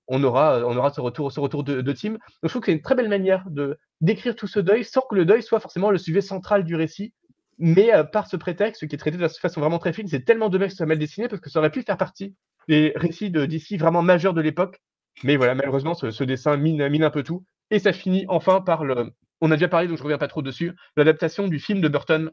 [0.08, 2.12] on, aura, on aura ce retour, ce retour de, de Tim.
[2.12, 5.02] Donc je trouve que c'est une très belle manière de d'écrire tout ce deuil sans
[5.02, 7.14] que le deuil soit forcément le sujet central du récit.
[7.60, 10.50] Mais euh, par ce prétexte qui est traité de façon vraiment très fine, c'est tellement
[10.50, 12.36] dommage que ça soit mal dessiné parce que ça aurait pu faire partie
[12.68, 14.80] des récits d'ici vraiment majeurs de l'époque.
[15.24, 17.44] Mais voilà, malheureusement, ce, dessin mine, mine, un peu tout.
[17.72, 19.12] Et ça finit enfin par le.
[19.42, 20.74] On a déjà parlé, donc je reviens pas trop dessus.
[20.96, 22.32] L'adaptation du film de Burton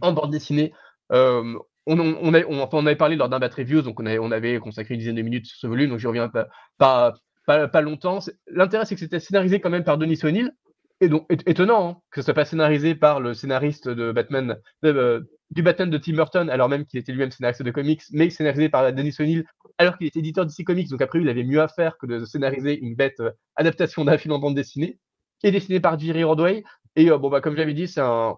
[0.00, 0.72] en bande dessinée.
[1.12, 4.30] Euh, on, on, on, on, avait parlé lors d'un Bat Reviews, donc on avait, on
[4.30, 6.48] avait, consacré une dizaine de minutes sur ce volume, donc je reviens pas,
[6.78, 7.14] pas,
[7.46, 8.20] pas, pas longtemps.
[8.46, 10.52] L'intérêt, c'est que c'était scénarisé quand même par Denis O'Neill.
[11.00, 15.20] Et donc, étonnant hein, que ce soit pas scénarisé par le scénariste de Batman, euh,
[15.50, 18.68] du Batman de Tim Burton, alors même qu'il était lui-même scénariste de comics, mais scénarisé
[18.68, 19.44] par Dennis O'Neill,
[19.78, 20.88] alors qu'il était éditeur DC Comics.
[20.88, 24.16] Donc après, il avait mieux à faire que de scénariser une bête euh, adaptation d'un
[24.16, 25.00] film en bande dessinée,
[25.42, 26.64] et dessiné par Jerry Rodway.
[26.96, 28.36] Et euh, bon, bah, comme j'avais dit, c'est un,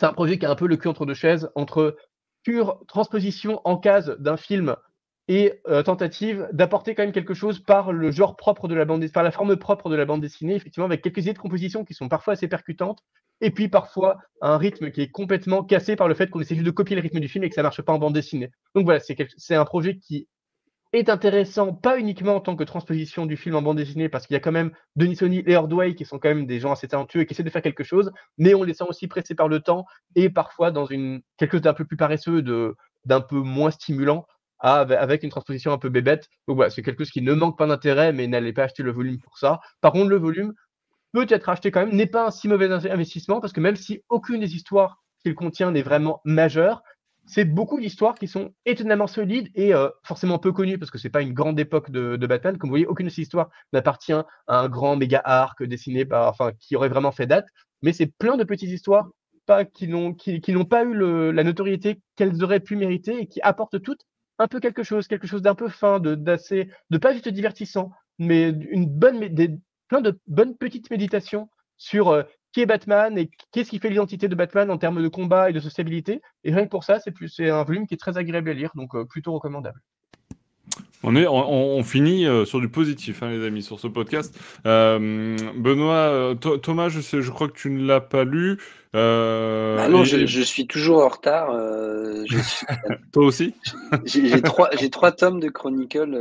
[0.00, 1.96] un projet qui a un peu le cul entre deux chaises, entre
[2.42, 4.76] pure transposition en case d'un film
[5.28, 9.10] et euh, tentative d'apporter quand même quelque chose par le genre propre de la bande
[9.10, 11.94] par la forme propre de la bande dessinée, effectivement, avec quelques idées de composition qui
[11.94, 13.00] sont parfois assez percutantes,
[13.40, 16.66] et puis parfois un rythme qui est complètement cassé par le fait qu'on essaie juste
[16.66, 18.50] de copier le rythme du film et que ça marche pas en bande dessinée.
[18.74, 20.28] Donc voilà, c'est un projet qui
[20.94, 24.34] est intéressant, pas uniquement en tant que transposition du film en bande dessinée, parce qu'il
[24.34, 26.88] y a quand même Denis Sony et Ordway qui sont quand même des gens assez
[26.88, 29.48] talentueux et qui essaient de faire quelque chose, mais on les sent aussi pressés par
[29.48, 32.42] le temps et parfois dans une, quelque chose d'un peu plus paresseux,
[33.04, 34.26] d'un peu moins stimulant,
[34.60, 36.28] avec une transposition un peu bébête.
[36.48, 38.92] Donc voilà, c'est quelque chose qui ne manque pas d'intérêt, mais n'allez pas acheter le
[38.92, 39.60] volume pour ça.
[39.80, 40.54] Par contre, le volume
[41.12, 44.02] peut être acheté quand même, n'est pas un si mauvais investissement, parce que même si
[44.08, 46.82] aucune des histoires qu'il contient n'est vraiment majeure,
[47.26, 51.10] c'est beaucoup d'histoires qui sont étonnamment solides et euh, forcément peu connues parce que c'est
[51.10, 52.58] pas une grande époque de, Batman.
[52.58, 56.28] Comme vous voyez, aucune de ces histoires n'appartient à un grand méga arc dessiné par,
[56.28, 57.46] enfin, qui aurait vraiment fait date.
[57.82, 59.08] Mais c'est plein de petites histoires
[59.74, 64.06] qui n'ont pas eu la notoriété qu'elles auraient pu mériter et qui apportent toutes
[64.38, 67.90] un peu quelque chose, quelque chose d'un peu fin, de d'assez, de pas juste divertissant,
[68.18, 69.50] mais une bonne, des,
[69.88, 72.22] plein de bonnes petites méditations sur euh,
[72.54, 75.52] qui est Batman et qu'est-ce qui fait l'identité de Batman en termes de combat et
[75.52, 76.22] de sociabilité.
[76.44, 78.52] Et rien que pour ça, c'est plus c'est un volume qui est très agréable à
[78.52, 79.80] lire, donc euh, plutôt recommandable.
[81.02, 84.38] On, est, on, finit euh, sur du positif, hein, les amis, sur ce podcast.
[84.64, 88.56] Euh, Benoît, Thomas, je, sais, je crois que tu ne l'as pas lu.
[88.94, 91.48] Ah non, je, suis toujours en retard.
[93.12, 93.52] Toi aussi?
[94.04, 96.16] J'ai trois, trois tomes de Chronicle.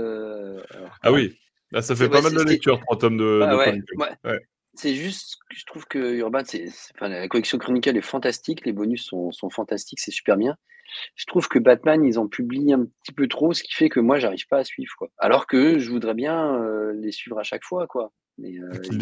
[1.02, 1.38] ah oui,
[1.72, 3.96] Là, ça fait pas mal de lecture, trois tomes de, bah Chronicle.
[3.98, 4.40] Ouais.
[4.76, 9.06] C'est juste je trouve que Urban, c'est, enfin, la collection Chronicle est fantastique, les bonus
[9.06, 10.58] sont, sont fantastiques, c'est super bien.
[11.16, 14.00] Je trouve que Batman, ils en publient un petit peu trop, ce qui fait que
[14.00, 14.94] moi, j'arrive pas à suivre.
[14.98, 15.10] Quoi.
[15.18, 17.88] Alors que je voudrais bien euh, les suivre à chaque fois.
[17.88, 18.12] Quoi.
[18.40, 18.98] Mais euh, qu'il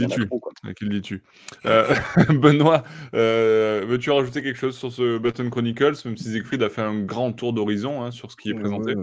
[0.89, 1.23] dit tu
[1.65, 1.93] euh,
[2.29, 6.81] Benoît, euh, veux-tu rajouter quelque chose sur ce Batman Chronicles, même si Siegfried a fait
[6.81, 8.93] un grand tour d'horizon hein, sur ce qui est présenté?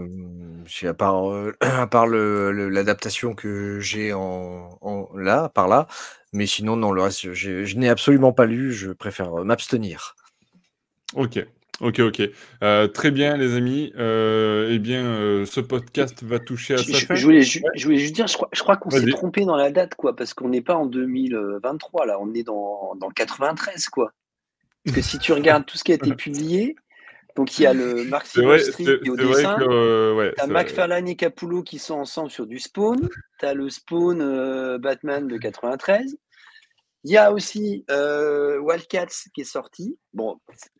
[0.83, 1.23] À part,
[1.61, 5.87] à part l'adaptation que j'ai en, en, là, par là,
[6.31, 10.15] mais sinon, non, le reste, je n'ai absolument pas lu, je préfère m'abstenir.
[11.15, 11.43] Ok,
[11.81, 12.21] Ok, ok.
[12.61, 13.93] Euh, très bien, les amis.
[13.97, 17.15] Euh, eh bien, euh, ce podcast va toucher à sa je, fin.
[17.15, 20.15] Je voulais, je voulais juste dire, je crois, qu'on s'est trompé dans la date, quoi,
[20.15, 24.11] parce qu'on n'est pas en 2023, là, on est dans, dans 93, quoi.
[24.83, 26.75] Parce que si tu regardes tout ce qui a été publié,
[27.35, 29.57] donc il y a le Mark Silvestri qui est au dessin,
[30.13, 33.07] ouais, tu as McFarlane et Capullo qui sont ensemble sur du Spawn,
[33.39, 36.17] tu as le Spawn Batman de 93,
[37.03, 39.97] il y a aussi euh, Wildcats qui est sorti.
[40.13, 40.37] Bon,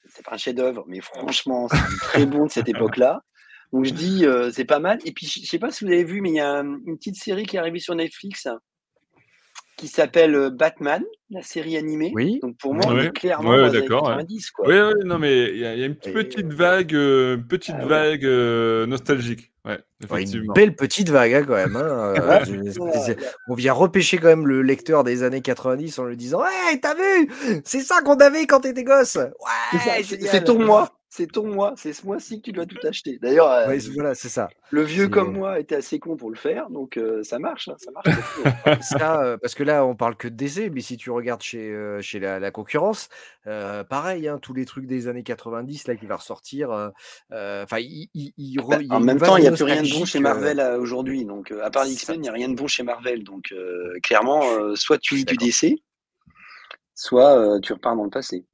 [0.08, 3.22] c'est pas un chef-d'œuvre, mais franchement, c'est très bon de cette époque-là.
[3.72, 5.00] Donc je dis, euh, c'est pas mal.
[5.06, 7.16] Et puis, je sais pas si vous avez vu, mais il y a une petite
[7.16, 8.48] série qui est arrivée sur Netflix
[9.78, 12.12] qui s'appelle euh, Batman, la série animée.
[12.14, 12.40] Oui.
[12.42, 14.52] Donc pour moi, on est clairement dans les 90.
[14.52, 14.68] Quoi.
[14.68, 16.90] Oui, oui, non, mais il y, a une petite vague,
[17.48, 18.26] petite ah vague
[18.90, 19.54] nostalgique.
[19.70, 21.76] Ouais, une belle petite vague hein, quand même.
[21.76, 23.16] Hein, euh,
[23.48, 26.96] on vient repêcher quand même le lecteur des années 90 en lui disant Ouais, t'as
[26.96, 27.62] vu?
[27.66, 29.16] C'est ça qu'on avait quand t'étais gosse!
[29.16, 33.18] Ouais, c'est ton moi c'est ton mois, c'est ce mois-ci que tu dois tout acheter.
[33.20, 34.48] D'ailleurs, euh, voilà, c'est ça.
[34.70, 37.76] Le vieux comme moi était assez con pour le faire, donc euh, ça marche, hein,
[37.78, 38.08] ça marche.
[38.82, 42.20] ça, parce que là, on parle que de DC, mais si tu regardes chez, chez
[42.20, 43.10] la, concurrence,
[43.44, 46.70] pareil, hein, tous les trucs des années 90 là qui va ressortir.
[47.32, 51.26] Enfin, bah, en même temps, il n'y a plus rien de bon chez Marvel aujourd'hui,
[51.26, 53.52] donc à part l'X-Men, il n'y a rien de bon chez Marvel, donc
[54.04, 54.44] clairement,
[54.76, 55.82] soit tu lis du DC,
[56.94, 58.46] soit tu repars dans le passé.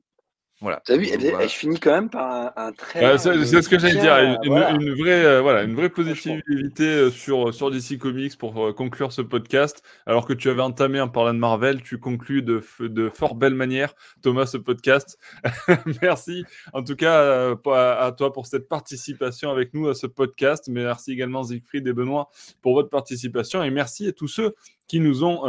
[0.62, 0.82] Voilà.
[0.86, 3.18] Tu as vu, elle, finit quand même par un, très.
[3.18, 7.70] c'est ce que j'allais dire, une, vraie, euh, voilà, une vraie positivité euh, sur, sur
[7.70, 9.84] DC Comics pour euh, conclure ce podcast.
[10.06, 13.54] Alors que tu avais entamé en parlant de Marvel, tu conclus de, de fort belle
[13.54, 15.20] manière, Thomas, ce podcast.
[16.02, 20.70] merci en tout cas à, toi pour cette participation avec nous à ce podcast.
[20.70, 22.30] Merci également Siegfried et Benoît
[22.62, 23.62] pour votre participation.
[23.62, 24.56] Et merci à tous ceux
[24.88, 25.42] qui nous ont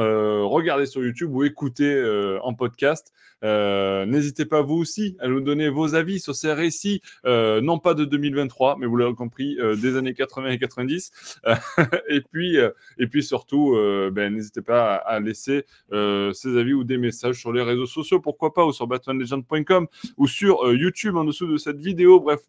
[0.49, 3.12] regardés sur YouTube ou écoutés en podcast.
[3.45, 7.78] Euh, n'hésitez pas vous aussi à nous donner vos avis sur ces récits, euh, non
[7.78, 11.41] pas de 2023, mais vous l'avez compris, euh, des années 80 et 90.
[12.09, 12.57] et puis,
[12.99, 13.76] et puis surtout,
[14.12, 18.55] ben, n'hésitez pas à, laisser ces avis ou des messages sur les réseaux sociaux, pourquoi
[18.55, 22.20] pas, ou sur batmanlegend.com ou sur YouTube en dessous de cette vidéo.
[22.20, 22.41] Bref,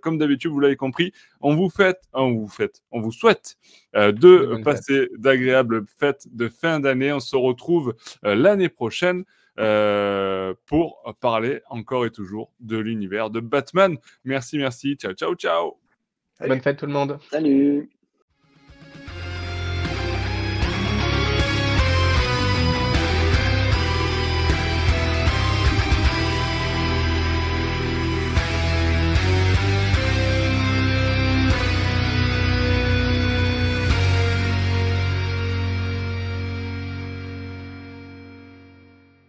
[0.00, 3.56] comme d'habitude, vous l'avez compris, on vous fait, on vous fait, on vous souhaite
[3.94, 7.12] de passer d'agréables fêtes de fin d'année.
[7.12, 9.24] On se retrouve l'année prochaine.
[9.58, 13.98] Euh, pour parler encore et toujours de l'univers de Batman.
[14.24, 14.96] Merci, merci.
[14.96, 15.76] Ciao, ciao, ciao.
[16.40, 17.18] Bonne fête tout le monde.
[17.30, 17.90] Salut.